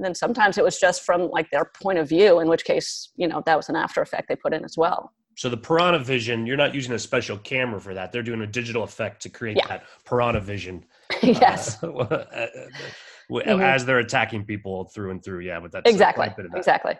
[0.00, 3.10] and then sometimes it was just from like their point of view in which case
[3.16, 5.98] you know that was an after effect they put in as well so the piranha
[5.98, 9.28] vision you're not using a special camera for that they're doing a digital effect to
[9.28, 9.66] create yeah.
[9.66, 10.82] that piranha vision
[11.22, 12.46] yes uh,
[13.30, 13.60] mm-hmm.
[13.60, 16.94] as they're attacking people through and through yeah but that's exactly exactly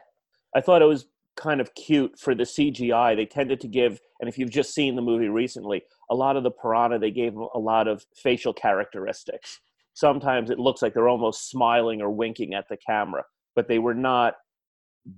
[0.57, 1.07] i thought it was
[1.37, 4.97] kind of cute for the cgi they tended to give and if you've just seen
[4.97, 8.53] the movie recently a lot of the piranha they gave them a lot of facial
[8.53, 9.61] characteristics
[9.95, 13.25] sometimes it looks like they're almost smiling or winking at the camera,
[13.55, 14.35] but they were not.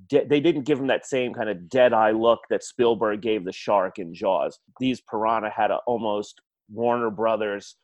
[0.08, 3.44] De- they didn't give them that same kind of dead eye look that Spielberg gave
[3.44, 4.58] the shark in Jaws.
[4.78, 6.40] These piranha had a almost
[6.70, 7.76] Warner Brothers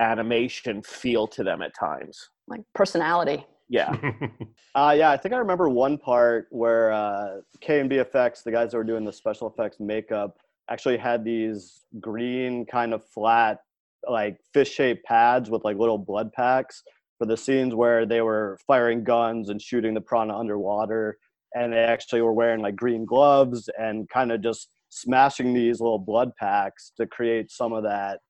[0.00, 3.46] animation feel to them at times, like personality.
[3.68, 3.96] Yeah.
[4.74, 8.76] uh, yeah, I think I remember one part where uh, KNB effects, the guys that
[8.76, 10.36] were doing the special effects makeup,
[10.68, 13.60] actually had these green kind of flat
[14.08, 16.82] like fish shaped pads with like little blood packs
[17.18, 21.18] for the scenes where they were firing guns and shooting the piranha underwater
[21.54, 25.98] and they actually were wearing like green gloves and kind of just smashing these little
[25.98, 28.20] blood packs to create some of that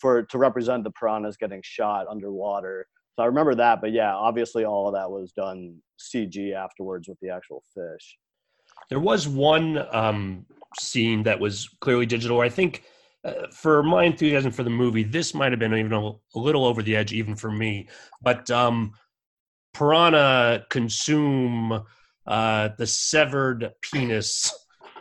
[0.00, 2.86] for to represent the piranhas getting shot underwater
[3.16, 7.18] so i remember that but yeah obviously all of that was done cg afterwards with
[7.20, 8.16] the actual fish
[8.90, 10.46] there was one um,
[10.78, 12.84] scene that was clearly digital i think
[13.26, 16.64] uh, for my enthusiasm for the movie, this might have been even a, a little
[16.64, 17.88] over the edge, even for me.
[18.22, 18.92] But um,
[19.74, 21.82] Piranha consume
[22.26, 24.52] uh, the severed penis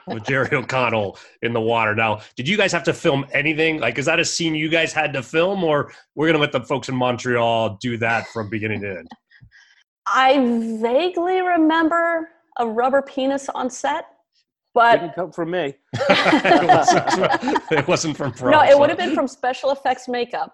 [0.08, 1.95] of Jerry O'Connell in the water.
[1.95, 3.80] Now, did you guys have to film anything?
[3.80, 6.62] Like, is that a scene you guys had to film, or we're gonna let the
[6.62, 9.08] folks in Montreal do that from beginning to end?
[10.08, 10.38] I
[10.82, 14.06] vaguely remember a rubber penis on set
[14.76, 15.74] but It didn't come from me.
[15.93, 20.53] it, wasn't, from No, it would have been from special effects makeup.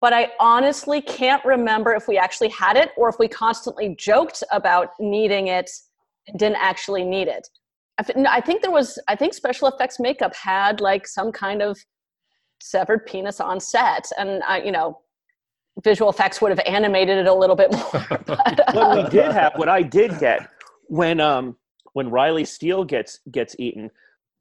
[0.00, 4.42] But I honestly can't remember if we actually had it or if we constantly joked
[4.50, 5.70] about needing it
[6.26, 7.46] and didn't actually need it.
[7.98, 11.78] I think there was, I think special effects makeup had like some kind of
[12.60, 14.10] severed penis on set.
[14.16, 15.00] And, I, you know,
[15.82, 18.06] visual effects would have animated it a little bit more.
[18.26, 20.48] But, what we did have, what I did get
[20.86, 21.56] when, um,
[21.98, 23.90] when Riley Steele gets gets eaten,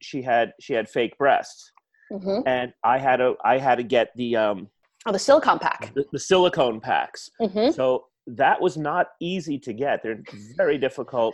[0.02, 1.72] she had she had fake breasts,
[2.12, 2.42] mm-hmm.
[2.46, 4.70] and I had to I had to get the um
[5.08, 7.32] oh the silicone pack the, the silicone packs.
[7.42, 7.72] Mm-hmm.
[7.72, 10.04] So that was not easy to get.
[10.04, 10.22] They're
[10.56, 11.34] very difficult.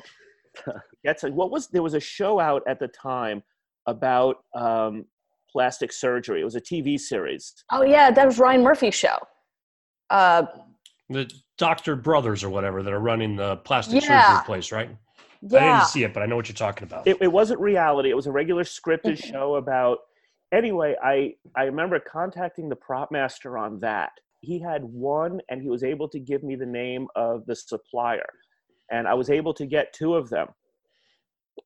[1.04, 3.44] Get what was there was a show out at the time
[3.88, 5.06] about um,
[5.52, 6.42] plastic surgery.
[6.42, 7.54] It was a TV series.
[7.72, 9.18] Oh yeah, that was Ryan Murphy's show.
[10.10, 10.46] Uh,
[11.10, 14.28] the Doctor Brothers or whatever that are running the plastic yeah.
[14.28, 14.90] surgery place, right?
[15.42, 15.60] Yeah.
[15.60, 17.08] I didn't see it, but I know what you're talking about.
[17.08, 18.10] It, it wasn't reality.
[18.10, 19.32] It was a regular scripted mm-hmm.
[19.32, 20.00] show about.
[20.52, 24.12] Anyway, I I remember contacting the prop master on that.
[24.42, 28.28] He had one, and he was able to give me the name of the supplier,
[28.92, 30.48] and I was able to get two of them.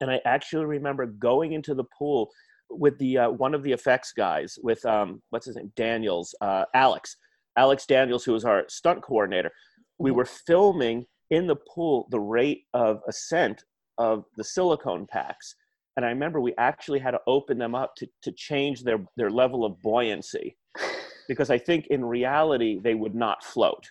[0.01, 2.29] And I actually remember going into the pool
[2.69, 6.65] with the uh, one of the effects guys with um, what's his name Daniels uh,
[6.73, 7.15] Alex
[7.57, 9.51] Alex Daniels who was our stunt coordinator.
[9.99, 10.17] We Mm-hmm.
[10.17, 13.63] were filming in the pool the rate of ascent
[13.97, 15.55] of the silicone packs,
[15.95, 19.29] and I remember we actually had to open them up to to change their their
[19.31, 20.57] level of buoyancy
[21.27, 23.89] because I think in reality they would not float.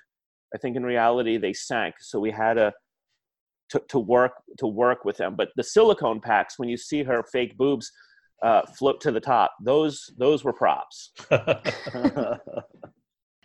[0.55, 1.97] I think in reality they sank.
[2.01, 2.73] So we had to
[3.71, 5.35] to, to work to work with them.
[5.37, 7.91] But the silicone packs, when you see her fake boobs
[8.43, 11.13] uh, float to the top, those those were props.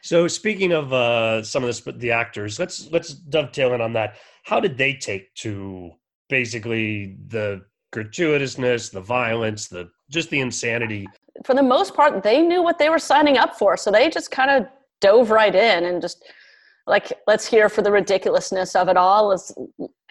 [0.01, 4.17] so speaking of uh, some of this, the actors, let's let's dovetail in on that.
[4.43, 5.91] How did they take to
[6.29, 7.63] basically the
[7.93, 11.07] gratuitousness, the violence, the just the insanity?
[11.45, 14.31] For the most part, they knew what they were signing up for, so they just
[14.31, 14.67] kind of
[14.99, 16.23] dove right in and just
[16.87, 19.27] like let's hear for the ridiculousness of it all.
[19.27, 19.53] Let's,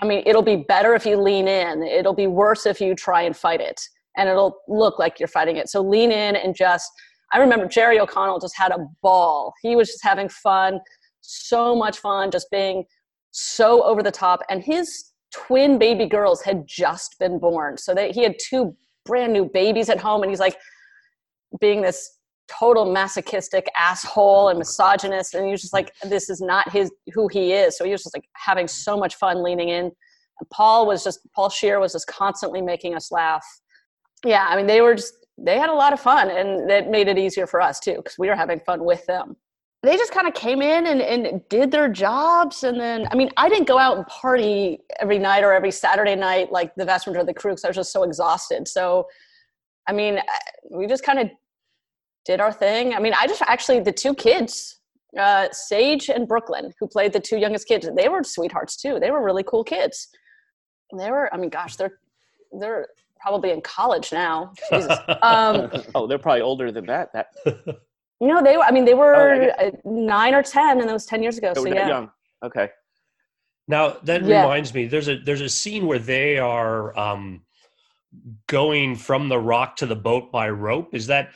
[0.01, 1.83] I mean, it'll be better if you lean in.
[1.83, 3.81] It'll be worse if you try and fight it,
[4.16, 5.68] and it'll look like you're fighting it.
[5.68, 6.91] So lean in and just.
[7.33, 9.55] I remember Jerry O'Connell just had a ball.
[9.62, 10.81] He was just having fun,
[11.21, 12.85] so much fun, just being
[13.31, 14.41] so over the top.
[14.51, 19.33] And his twin baby girls had just been born, so that he had two brand
[19.33, 20.57] new babies at home, and he's like
[21.61, 22.18] being this
[22.59, 27.28] total masochistic asshole and misogynist and he was just like this is not his who
[27.28, 27.76] he is.
[27.76, 29.84] So he was just like having so much fun leaning in.
[29.84, 33.44] And paul was just paul scheer was just constantly making us laugh.
[34.24, 37.09] Yeah i mean they were just they had a lot of fun and that made
[37.09, 39.36] it easier for us too because we were having fun with them.
[39.82, 43.30] They just kind of came in and, and did their jobs and then i mean
[43.36, 47.07] i didn't go out and party every night or every saturday night like the vast
[47.07, 48.66] majority of the crew because i was just so exhausted.
[48.68, 49.07] So
[49.86, 50.18] i mean
[50.70, 51.30] we just kind of
[52.31, 52.95] did our thing.
[52.95, 54.78] I mean, I just actually the two kids,
[55.18, 58.99] uh, Sage and Brooklyn, who played the two youngest kids, they were sweethearts too.
[59.01, 60.09] They were really cool kids.
[60.97, 61.99] They were, I mean, gosh, they're
[62.61, 62.87] they're
[63.20, 64.53] probably in college now.
[64.72, 64.97] Jesus.
[65.22, 67.09] Um, Oh, they're probably older than that.
[67.14, 67.26] That
[68.24, 68.64] you know, they were.
[68.64, 71.37] I mean, they Oh, were I uh, nine or ten, and that was ten years
[71.39, 71.53] ago.
[71.53, 72.11] they So were yeah, young.
[72.45, 72.68] Okay.
[73.66, 74.43] Now that Yeah.
[74.45, 77.43] reminds me, there's a there's a scene where they are um,
[78.47, 80.95] going from the rock to the boat by rope.
[80.95, 81.31] Is that?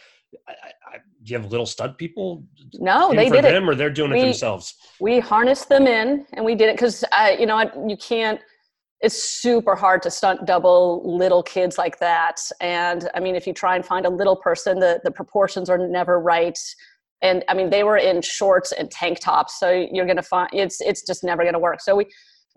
[1.25, 2.45] Do you have little stud people?
[2.75, 3.53] no, they did it.
[3.53, 4.75] them, or they're doing it themselves.
[5.01, 8.41] we harnessed them in and we did it because uh, you know you can't
[9.01, 13.53] it's super hard to stunt double little kids like that and i mean if you
[13.53, 16.59] try and find a little person the, the proportions are never right
[17.23, 20.81] and i mean they were in shorts and tank tops so you're gonna find it's
[20.81, 22.07] it's just never gonna work so we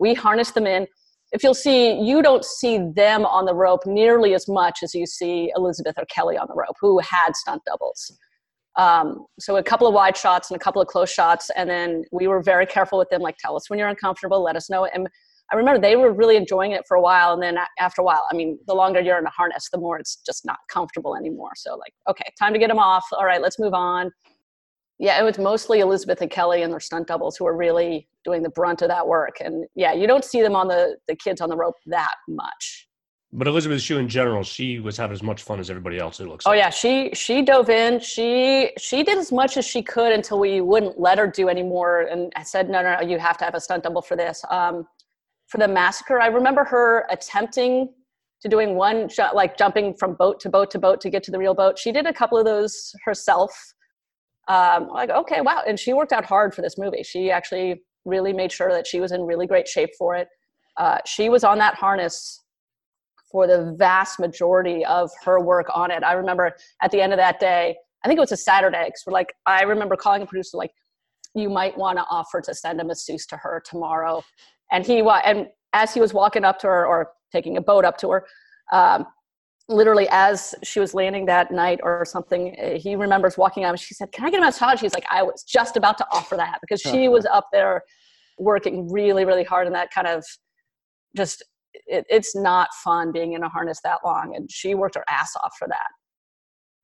[0.00, 0.86] we harnessed them in
[1.32, 5.06] if you'll see you don't see them on the rope nearly as much as you
[5.06, 8.16] see elisabeth or kelly on the rope who had stunt doubles
[8.78, 12.04] um, so a couple of wide shots and a couple of close shots, and then
[12.12, 13.20] we were very careful with them.
[13.20, 14.86] Like, tell us when you're uncomfortable, let us know.
[14.86, 15.08] And
[15.52, 18.24] I remember they were really enjoying it for a while, and then after a while,
[18.30, 21.52] I mean, the longer you're in a harness, the more it's just not comfortable anymore.
[21.56, 23.04] So like, okay, time to get them off.
[23.12, 24.12] All right, let's move on.
[25.00, 28.42] Yeah, it was mostly Elisabeth and Kelly and their stunt doubles who were really doing
[28.42, 29.36] the brunt of that work.
[29.40, 32.87] And yeah, you don't see them on the the kids on the rope that much.
[33.30, 36.18] But Elisabeth Shue in general, she was having as much fun as everybody else.
[36.18, 36.46] It looks.
[36.46, 36.52] Like.
[36.52, 36.64] Oh like.
[36.64, 38.00] yeah, she she dove in.
[38.00, 42.02] She she did as much as she could until we wouldn't let her do anymore.
[42.02, 44.42] And I said, no, no, no, you have to have a stunt double for this.
[44.50, 44.86] Um,
[45.46, 47.92] for the massacre, I remember her attempting
[48.40, 51.30] to doing one shot, like jumping from boat to boat to boat to get to
[51.30, 51.78] the real boat.
[51.78, 53.52] She did a couple of those herself.
[54.48, 57.02] Um, like okay, wow, and she worked out hard for this movie.
[57.02, 60.28] She actually really made sure that she was in really great shape for it.
[60.78, 62.40] Uh, she was on that harness
[63.30, 66.02] for the vast majority of her work on it.
[66.02, 69.02] I remember at the end of that day, I think it was a Saturday, because
[69.06, 70.70] we're like, I remember calling a producer like,
[71.34, 74.22] you might want to offer to send a masseuse to her tomorrow.
[74.72, 77.84] And he wa- and as he was walking up to her or taking a boat
[77.84, 78.26] up to her,
[78.72, 79.06] um,
[79.68, 83.80] literally as she was landing that night or something, uh, he remembers walking up and
[83.80, 84.80] she said, Can I get a massage?
[84.80, 87.82] He's like, I was just about to offer that because she was up there
[88.38, 90.24] working really, really hard and that kind of
[91.16, 91.42] just
[91.88, 95.32] it, it's not fun being in a harness that long and she worked her ass
[95.42, 95.88] off for that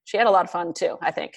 [0.04, 1.34] she had a lot of fun too i think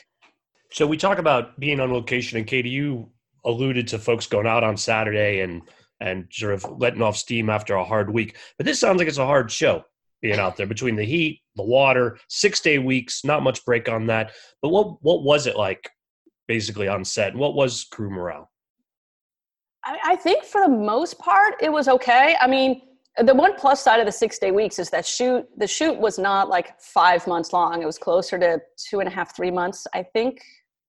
[0.71, 3.09] So we talk about being on location, and Katie, you
[3.45, 5.61] alluded to folks going out on Saturday and
[5.99, 8.35] and sort of letting off steam after a hard week.
[8.57, 9.83] But this sounds like it's a hard show
[10.21, 14.07] being out there between the heat, the water, six day weeks, not much break on
[14.07, 14.31] that.
[14.61, 15.89] But what what was it like
[16.47, 17.31] basically on set?
[17.31, 18.51] And what was crew morale?
[19.85, 22.81] I, I think for the most part it was okay i mean
[23.23, 26.19] the one plus side of the six day weeks is that shoot the shoot was
[26.19, 27.81] not like five months long.
[27.81, 30.41] It was closer to two and a half three months i think.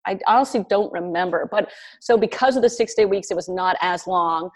[0.07, 1.49] I honestly don't remember.
[1.51, 1.71] But
[2.01, 4.51] so because of the six day weeks it was not as long.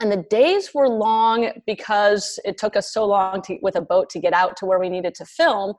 [0.00, 4.08] And the days were long because it took us so long to with a boat
[4.10, 5.74] to get out to where we needed to film.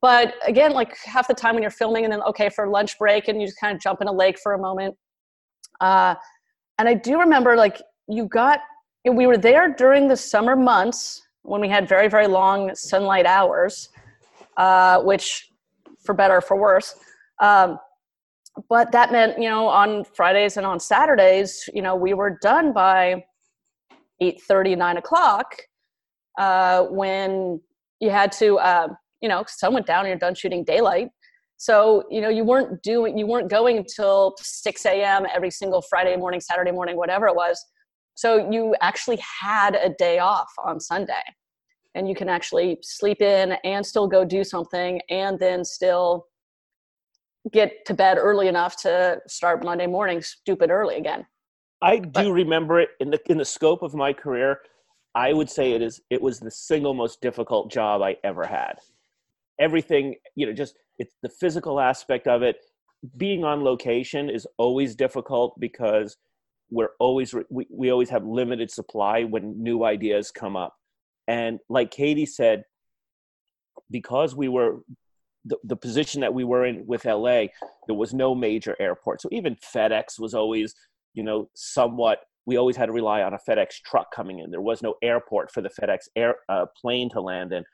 [0.00, 3.28] But again, like half the time when you're filming, and then okay for lunch break,
[3.28, 4.94] and you just kind of jump in a lake for a moment.
[5.80, 6.14] Uh,
[6.78, 8.60] and I do remember like you got
[9.16, 13.88] we were there during the summer months when we had very very long sunlight hours,
[14.56, 15.50] uh, which
[16.04, 16.94] for better or for worse.
[17.40, 17.78] Um,
[18.68, 22.72] but that meant you know on fridays and on saturdays you know we were done
[22.72, 23.22] by
[24.20, 25.54] 8 30 9 o'clock
[26.38, 27.60] uh, when
[28.00, 28.88] you had to uh,
[29.20, 31.08] you know sun went down and you're done shooting daylight
[31.56, 36.16] so you know you weren't doing you weren't going until 6 a.m every single friday
[36.16, 37.64] morning saturday morning whatever it was
[38.18, 41.22] so you actually had a day off on sunday
[41.94, 46.26] and you can actually sleep in and still go do something and then still
[47.52, 51.26] get to bed early enough to start Monday morning stupid early again.
[51.80, 54.60] I do but, remember it in the in the scope of my career.
[55.14, 58.74] I would say it is it was the single most difficult job I ever had.
[59.60, 62.56] Everything, you know, just it's the physical aspect of it.
[63.16, 66.16] Being on location is always difficult because
[66.70, 70.74] we're always we, we always have limited supply when new ideas come up.
[71.26, 72.64] And like Katie said,
[73.90, 74.80] because we were
[75.44, 77.46] the, the position that we were in with LA,
[77.86, 79.22] there was no major airport.
[79.22, 80.74] So even FedEx was always,
[81.14, 82.20] you know, somewhat.
[82.46, 84.50] We always had to rely on a FedEx truck coming in.
[84.50, 87.64] There was no airport for the FedEx air uh, plane to land in.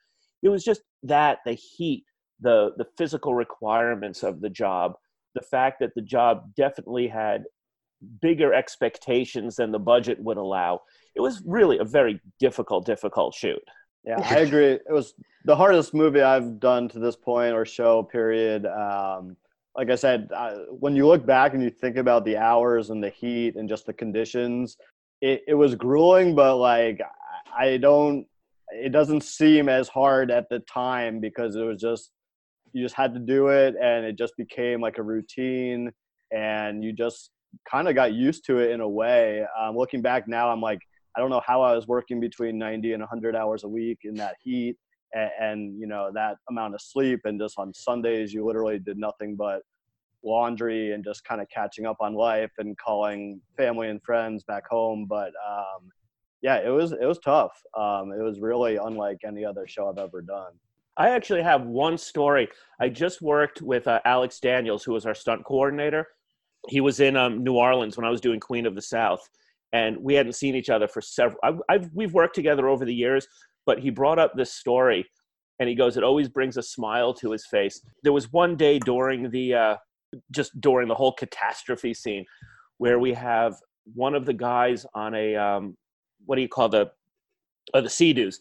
[0.43, 2.05] It was just that the heat,
[2.41, 4.95] the the physical requirements of the job,
[5.35, 7.45] the fact that the job definitely had
[8.21, 10.83] bigger expectations than the budget would allow.
[11.15, 13.63] It was really a very difficult, difficult shoot.
[14.05, 14.73] Yeah, I agree.
[14.73, 18.67] It was the hardest movie I've done to this point or show period.
[18.67, 19.37] Um,
[19.77, 23.03] like I said, I, when you look back and you think about the hours and
[23.03, 24.77] the heat and just the conditions,
[25.21, 27.01] it, it was grueling, but like
[27.57, 28.27] I don't,
[28.71, 32.11] it doesn't seem as hard at the time because it was just,
[32.73, 35.93] you just had to do it and it just became like a routine
[36.33, 37.31] and you just
[37.71, 39.45] kind of got used to it in a way.
[39.59, 40.81] Um, looking back now, I'm like,
[41.17, 44.15] I don't know how I was working between 90 and 100 hours a week in
[44.15, 44.77] that heat
[45.13, 48.99] and, and, you know that amount of sleep and just on Sundays you literally did
[48.99, 49.63] nothing but
[50.25, 54.67] laundry and just kind of catching up on life and calling family and friends back
[54.69, 55.91] home but um,
[56.43, 59.99] yeah it was it was tough um, it was really unlike any other show I've
[59.99, 60.53] ever done
[60.97, 62.49] I actually have one story.
[62.81, 66.07] I just worked with uh, Alex Daniels, who was our stunt coordinator.
[66.69, 69.29] He was in um, New Orleans when I was doing Queen of the South,
[69.73, 71.39] and we hadn't seen each other for several.
[71.43, 73.27] I've, I've, we've worked together over the years,
[73.67, 75.07] but he brought up this story,
[75.59, 78.79] and he goes, "It always brings a smile to his face." There was one day
[78.79, 79.77] during the uh,
[80.31, 82.25] just during the whole catastrophe scene
[82.79, 83.57] where we have
[83.95, 85.77] one of the guys on a um,
[86.25, 86.91] what do you call the
[87.73, 88.41] uh, the sea-doos.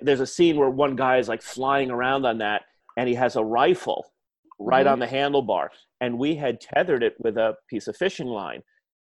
[0.00, 2.62] There's a scene where one guy is like flying around on that,
[2.96, 4.12] and he has a rifle
[4.58, 4.92] right mm-hmm.
[4.92, 5.68] on the handlebar,
[6.02, 8.62] and we had tethered it with a piece of fishing line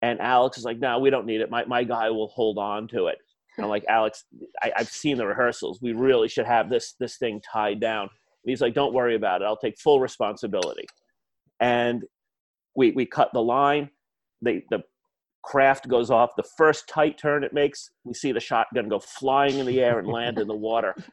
[0.02, 1.50] and Alex is like, no, we don't need it.
[1.50, 3.20] My, my guy will hold on to it.
[3.58, 4.26] And I'm like, Alex,
[4.64, 5.80] I, have seen the rehearsals.
[5.82, 8.04] We really should have this, this thing tied down.
[8.04, 9.46] And he's like, don't worry about it.
[9.46, 10.86] I'll take full responsibility.
[11.60, 12.04] And
[12.76, 13.90] we, we cut the line.
[14.42, 14.84] They, the
[15.44, 16.32] craft goes off.
[16.36, 20.00] The first tight turn it makes, we see the shotgun go flying in the air
[20.00, 20.96] and land in the water.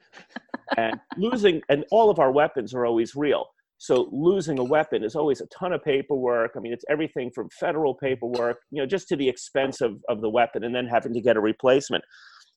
[0.77, 3.47] And losing, and all of our weapons are always real.
[3.79, 6.53] So losing a weapon is always a ton of paperwork.
[6.57, 10.21] I mean, it's everything from federal paperwork, you know, just to the expense of, of
[10.21, 12.05] the weapon and then having to get a replacement.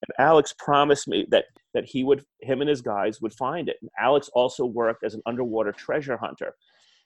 [0.01, 1.45] And Alex promised me that
[1.75, 3.77] that he would him and his guys would find it.
[3.81, 6.55] And Alex also worked as an underwater treasure hunter.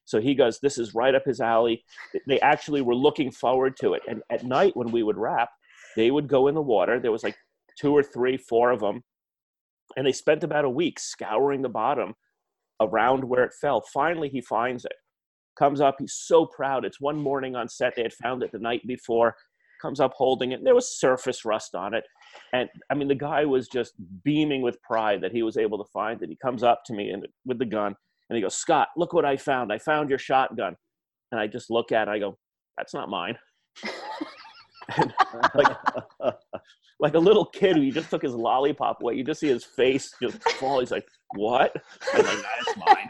[0.06, 1.84] So he goes, This is right up his alley.
[2.26, 4.04] They actually were looking forward to it.
[4.08, 5.50] And at night when we would wrap,
[5.98, 7.02] they would go in the water.
[7.02, 7.36] There was like
[7.78, 9.04] two or three, four of them.
[9.98, 12.16] And they spent about a week scouring the bottom
[12.82, 13.82] around where it fell.
[13.94, 14.94] Finally, he finds it.
[15.58, 16.84] Comes up, he's so proud.
[16.84, 17.96] It's one morning on set.
[17.96, 19.36] They had found it the night before.
[19.82, 20.64] Comes up holding it.
[20.64, 22.04] There was surface rust on it.
[22.54, 25.90] And I mean, the guy was just beaming with pride that he was able to
[25.92, 26.30] find it.
[26.30, 27.96] He comes up to me and with the gun
[28.30, 29.72] and he goes, Scott, look what I found.
[29.72, 30.76] I found your shotgun.
[31.32, 32.12] And I just look at it.
[32.12, 32.38] I go,
[32.78, 33.38] that's not mine.
[35.56, 35.78] like,
[37.00, 39.16] like a little kid who you just took his lollipop away.
[39.16, 40.80] You just see his face just fall.
[40.80, 41.76] He's like, "What?"
[42.14, 43.10] I'm like, "That's mine."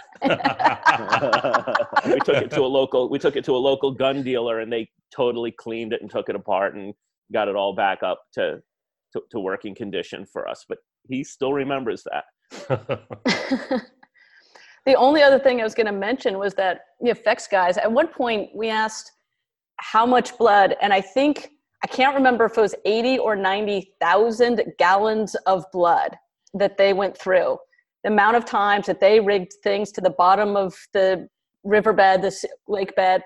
[2.13, 3.09] we took it to a local.
[3.09, 6.29] We took it to a local gun dealer, and they totally cleaned it and took
[6.29, 6.93] it apart and
[7.31, 8.61] got it all back up to
[9.13, 10.65] to, to working condition for us.
[10.67, 12.23] But he still remembers that.
[14.85, 17.77] the only other thing I was going to mention was that the effects guys.
[17.77, 19.11] At one point, we asked
[19.77, 21.51] how much blood, and I think
[21.85, 26.17] I can't remember if it was 80 or 90,000 gallons of blood
[26.55, 27.59] that they went through.
[28.03, 31.29] the amount of times that they rigged things to the bottom of the
[31.63, 32.35] riverbed, the
[32.67, 33.21] lake bed,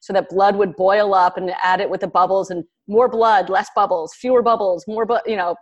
[0.00, 3.48] so that blood would boil up and add it with the bubbles and more blood,
[3.48, 5.56] less bubbles, fewer bubbles, more, but you know,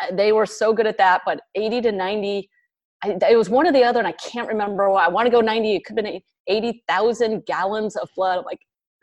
[0.00, 1.22] uh, they were so good at that.
[1.26, 2.48] But 80 to 90,
[3.02, 4.88] I, it was one or the other, and I can't remember.
[4.88, 5.74] I want to go 90.
[5.74, 8.38] It could have been 80,000 gallons of blood.
[8.38, 8.60] I'm like,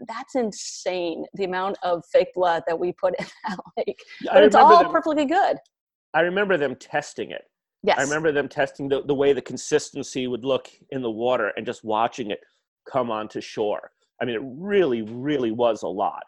[0.07, 1.25] that's insane.
[1.33, 4.81] The amount of fake blood that we put in that lake but I it's all
[4.81, 5.57] them- perfectly good.
[6.13, 7.43] I remember them testing it.
[7.83, 7.97] Yes.
[7.99, 11.65] I remember them testing the, the way the consistency would look in the water and
[11.65, 12.39] just watching it
[12.91, 13.91] come onto shore.
[14.21, 16.23] I mean, it really, really was a lot.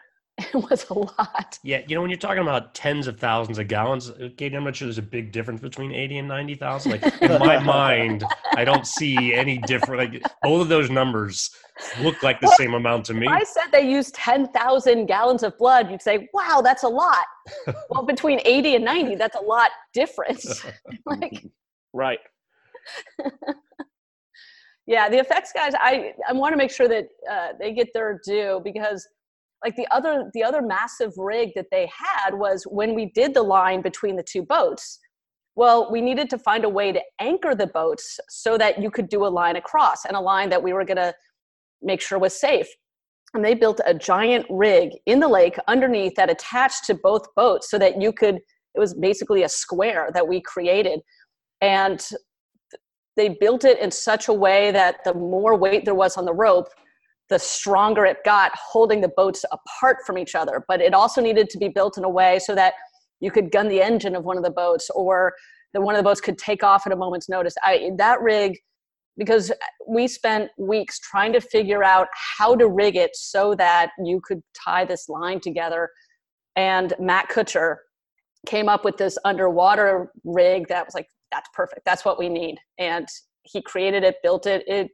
[0.54, 1.60] It was a lot.
[1.64, 4.64] Yeah, you know, when you're talking about tens of thousands of gallons, uh, Katie, I'm
[4.64, 6.92] not sure there's a big difference between 80 and 90,000.
[6.92, 8.24] Like in my mind,
[8.56, 10.14] I don't see any different.
[10.14, 11.50] Like both of those numbers
[12.02, 13.28] look like the Well, same amount to me.
[13.28, 17.26] If I said they used 10,000 gallons of blood, you'd say, wow, that's a lot.
[17.89, 20.66] well, between 80 and 90, that's a lot difference.
[21.06, 21.46] like,
[21.94, 22.20] Right.
[24.88, 28.20] yeah, the effects guys, I, I want to make sure that uh, they get their
[28.26, 29.08] due because
[29.64, 33.43] like the other, the other massive rig that they had was when we did the
[33.43, 34.99] line between the two boats,
[35.55, 39.09] well, we needed to find a way to anchor the boats so that you could
[39.09, 41.14] do a line across and a line that we were going to
[41.82, 42.68] make sure was safe.
[43.34, 47.70] And they built a giant rig in the lake underneath that attached to both boats
[47.70, 50.99] so that you could, it was basically a square that we created.
[51.62, 52.05] And
[53.16, 56.34] they built it in such a way that the more weight there was on the
[56.34, 56.68] rope,
[57.32, 60.64] the stronger it got holding the boats apart from each other.
[60.68, 62.74] But it also needed to be built in a way so that
[63.22, 65.34] you could gun the engine of one of the boats or
[65.74, 67.56] that one of the boats could take off at a moment's notice.
[67.64, 68.58] I, that rig,
[69.18, 69.52] because
[69.88, 72.08] we spent weeks trying to figure out
[72.38, 75.90] how to rig it so that you could tie this line together.
[76.58, 77.78] And Matt Kutcher
[78.46, 81.84] came up with this underwater rig that was like, that's perfect.
[81.86, 82.58] That's what we need.
[82.78, 83.08] And
[83.44, 84.64] he created it, built it.
[84.68, 84.90] It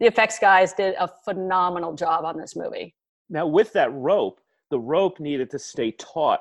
[0.00, 2.94] the effects guys did a phenomenal job on this movie.
[3.28, 4.40] Now, with that rope,
[4.70, 6.40] the rope needed to stay taut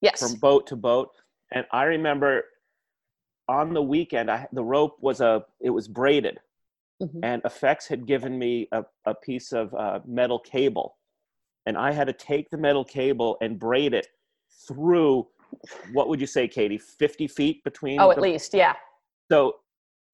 [0.00, 0.20] Yes.
[0.20, 1.10] from boat to boat.
[1.52, 2.44] And I remember
[3.48, 6.38] on the weekend, I, the rope was a it was braided,
[7.02, 7.20] Mhm.
[7.22, 10.96] and effects had given me a, a piece of uh, metal cable,
[11.66, 14.08] and I had to take the metal cable and braid it
[14.66, 15.26] through.
[15.92, 16.76] What would you say, Katie?
[16.78, 17.98] Fifty feet between.
[18.00, 18.74] Oh, at the- least, yeah.
[19.30, 19.56] So,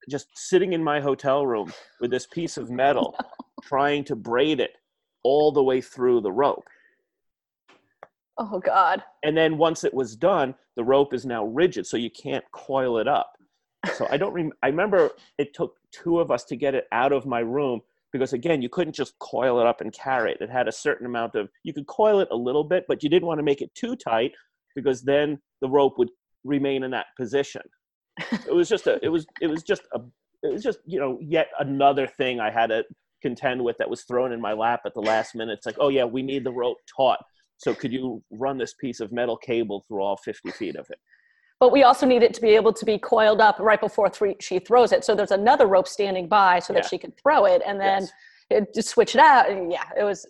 [0.09, 3.17] just sitting in my hotel room with this piece of metal,
[3.63, 4.73] trying to braid it
[5.23, 6.69] all the way through the rope.
[8.37, 9.03] Oh God.
[9.23, 12.99] and then once it was done the rope is now rigid so you can't coil
[12.99, 13.31] it up
[13.95, 17.13] so i don't rem- i remember it took two of us to get it out
[17.13, 17.81] of my room
[18.13, 21.07] because again you couldn't just coil it up and carry it it had a certain
[21.07, 23.63] amount of you could coil it a little bit but you didn't want to make
[23.63, 24.33] it too tight
[24.75, 26.11] because then the rope would
[26.43, 27.63] remain in that position
[28.19, 30.01] it was just a it was it was just a
[30.43, 32.85] it was just you know yet another thing i had to
[33.23, 35.89] contend with that was thrown in my lap at the last minute it's like oh
[35.89, 37.19] yeah we need the rope taut
[37.57, 40.99] so could you run this piece of metal cable through all 50 feet of it?
[41.61, 44.37] But we also need it to be able to be coiled up right before three,
[44.41, 45.05] she throws it.
[45.05, 46.89] So there's another rope standing by so that Yeah.
[46.89, 48.13] she can throw it and then Yes.
[48.51, 49.49] it just switch it out.
[49.49, 50.27] And yeah, it was.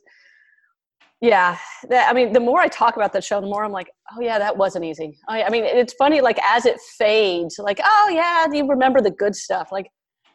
[1.24, 1.56] Yeah,
[1.88, 4.20] that, I mean, the more I talk about the show, the more I'm like, oh
[4.20, 5.16] yeah, that wasn't easy.
[5.26, 9.10] I, I mean, it's funny, like as it fades, like, oh yeah, you remember the
[9.10, 9.72] good stuff.
[9.72, 9.86] Like,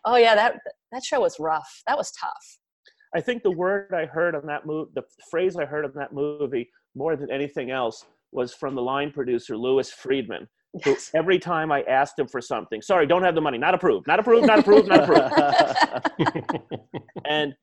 [0.06, 0.56] oh yeah, that
[0.92, 1.84] that show was rough.
[1.86, 2.58] That was tough.
[3.16, 6.12] I think the word I heard on that movie, the phrase I heard on that
[6.12, 10.48] movie more than anything else was from the line producer, Lewis Friedman.
[10.84, 11.12] who Yes.
[11.14, 14.20] every time I asked him for something, sorry, don't have the money, not approved, not
[14.20, 16.60] approved, not approved, not approved.
[17.26, 17.54] and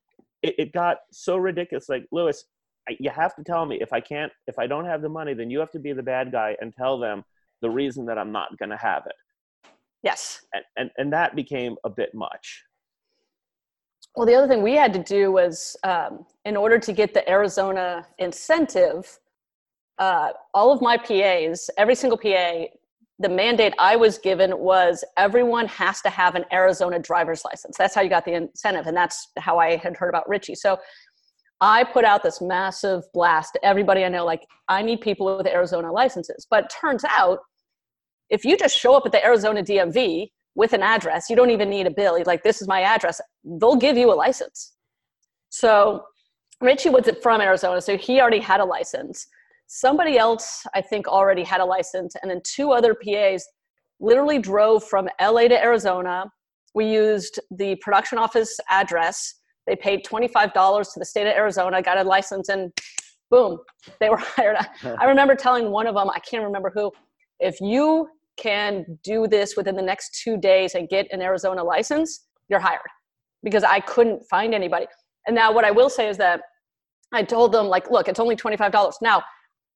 [0.43, 1.89] it, it got so ridiculous.
[1.89, 2.45] Like Lewis,
[2.89, 5.35] I, you have to tell me if I can't, if I don't have the money,
[5.35, 7.25] then you have to be the bad guy and tell them
[7.63, 9.71] the reason that I'm not going to have it.
[10.03, 10.45] Yes.
[10.55, 12.63] And, and and that became a bit much.
[14.15, 17.29] Well, the other thing we had to do was, um, in order to get the
[17.29, 19.19] Arizona incentive,
[19.99, 22.65] uh, all of my PAs, every single PA,
[23.19, 27.77] the mandate I was given was everyone has to have an Arizona driver's license.
[27.77, 30.55] That's how you got the incentive, and that's how I had heard about Richie.
[30.55, 30.79] So
[31.61, 35.47] I put out this massive blast to everybody I know, like, I need people with
[35.47, 36.47] Arizona licenses.
[36.51, 37.39] But turns out,
[38.29, 41.71] if you just show up at the Arizona DMV with an address, you don't even
[41.71, 42.19] need a bill.
[42.19, 43.21] You're like, this is my address.
[43.45, 44.73] They'll give you a license.
[45.49, 46.05] So
[46.61, 49.27] Richie was from Arizona, so he already had a license.
[49.67, 53.47] Somebody else, I think, already had a license, and then two other PAs
[54.01, 56.27] literally drove from LA to Arizona.
[56.75, 59.35] We used the production office address.
[59.67, 62.73] They paid $25 to the state of Arizona, got a license, and
[63.31, 63.59] boom,
[64.01, 64.57] they were hired.
[64.85, 66.93] I remember telling one of them, I can't remember who,
[67.41, 72.27] if you can do this within the next two days and get an Arizona license,
[72.49, 72.81] you're hired.
[73.43, 74.87] Because I couldn't find anybody.
[75.27, 76.41] And now what I will say is that
[77.13, 78.95] I told them, like, look, it's only $25.
[79.01, 79.23] Now,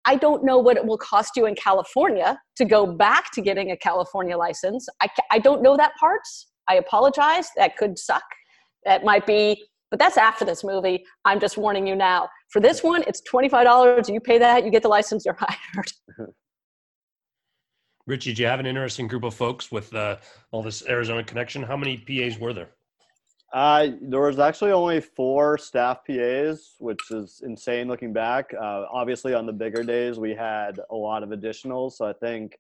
[0.06, 3.70] I don't know what it will cost you in California to go back to getting
[3.70, 4.88] a California license.
[5.00, 6.22] I, I don't know that part.
[6.68, 7.48] I apologize.
[7.56, 8.22] That could suck.
[8.84, 11.04] That might be, but that's after this movie.
[11.24, 12.28] I'm just warning you now.
[12.48, 14.12] For this one, it's $25.
[14.12, 15.92] You pay that, you get the license, you're hired.
[18.06, 20.16] Richie, do you have an interesting group of folks with uh,
[20.50, 21.62] all this Arizona connection?
[21.62, 22.70] How many PAs were there?
[23.52, 28.52] Uh, there was actually only four staff PAs, which is insane looking back.
[28.54, 31.92] Uh, obviously, on the bigger days, we had a lot of additionals.
[31.92, 32.56] So I think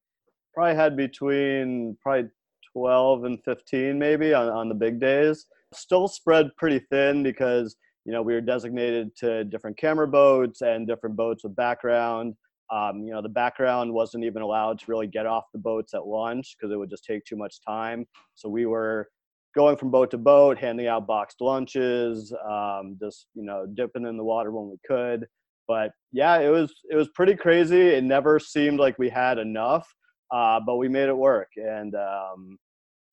[0.52, 2.28] probably had between probably
[2.72, 5.46] 12 and 15 maybe on, on the big days.
[5.72, 10.86] Still spread pretty thin because, you know, we were designated to different camera boats and
[10.86, 12.34] different boats with background.
[12.70, 16.06] Um, you know, the background wasn't even allowed to really get off the boats at
[16.06, 18.06] lunch because it would just take too much time.
[18.34, 19.08] So we were
[19.54, 24.16] going from boat to boat, handing out boxed lunches, um, just you know, dipping in
[24.16, 25.26] the water when we could.
[25.66, 27.80] But yeah, it was it was pretty crazy.
[27.80, 29.92] It never seemed like we had enough,
[30.32, 31.48] uh, but we made it work.
[31.56, 32.58] And um,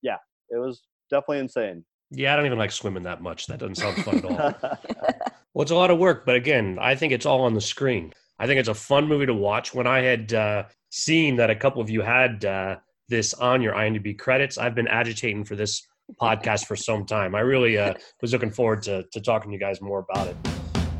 [0.01, 0.17] yeah,
[0.49, 1.83] it was definitely insane.
[2.11, 3.47] Yeah, I don't even like swimming that much.
[3.47, 4.37] That doesn't sound fun at all.
[5.53, 8.13] well, it's a lot of work, but again, I think it's all on the screen.
[8.39, 9.73] I think it's a fun movie to watch.
[9.73, 12.77] When I had uh, seen that a couple of you had uh,
[13.09, 15.85] this on your IMDb credits, I've been agitating for this
[16.21, 17.35] podcast for some time.
[17.35, 20.37] I really uh, was looking forward to, to talking to you guys more about it.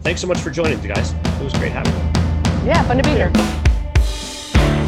[0.02, 1.14] Thanks so much for joining, you guys.
[1.14, 2.68] It was great having you.
[2.68, 3.32] Yeah, fun to be here.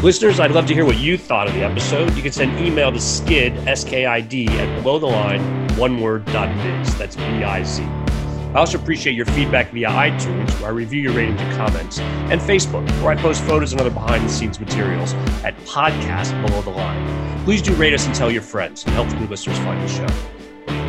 [0.02, 2.14] Listeners, I'd love to hear what you thought of the episode.
[2.14, 6.96] You can send email to skid, S-K-I-D, at below the line, one word, biz.
[6.96, 7.82] That's B-I-Z.
[7.82, 12.40] I also appreciate your feedback via iTunes, where I review your ratings and comments, and
[12.40, 15.14] Facebook, where I post photos and other behind the scenes materials
[15.44, 17.44] at Podcast Below the Line.
[17.44, 18.82] Please do rate us and tell your friends.
[18.84, 20.06] It helps new listeners find the show.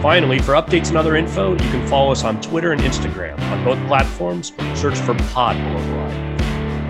[0.01, 3.39] Finally, for updates and other info, you can follow us on Twitter and Instagram.
[3.39, 6.37] On both platforms, search for Pod Below the Line.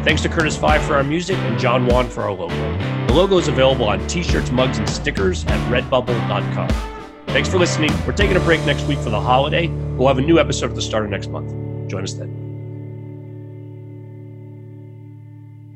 [0.06, 3.08] Thanks to Curtis Five for our music and John Wan for our logo.
[3.08, 7.01] The logo is available on t shirts, mugs, and stickers at redbubble.com.
[7.32, 7.92] Thanks for listening.
[8.06, 9.68] We're taking a break next week for the holiday.
[9.68, 11.50] We'll have a new episode at the start of next month.
[11.90, 12.30] Join us then.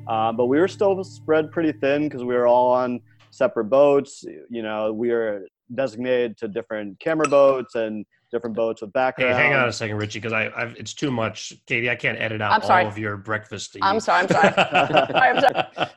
[0.06, 3.00] Uh, but we were still spread pretty thin because we were all on
[3.32, 4.26] separate boats.
[4.50, 9.54] You know, we were designated to different camera boats and different boats with Hey, hang
[9.54, 11.54] on a second, Richie, because I I've, it's too much.
[11.68, 12.84] Katie, I can't edit out I'm sorry.
[12.84, 13.78] all of your breakfast.
[13.82, 14.54] I'm sorry, I'm sorry.
[14.54, 15.88] Sorry, I'm sorry.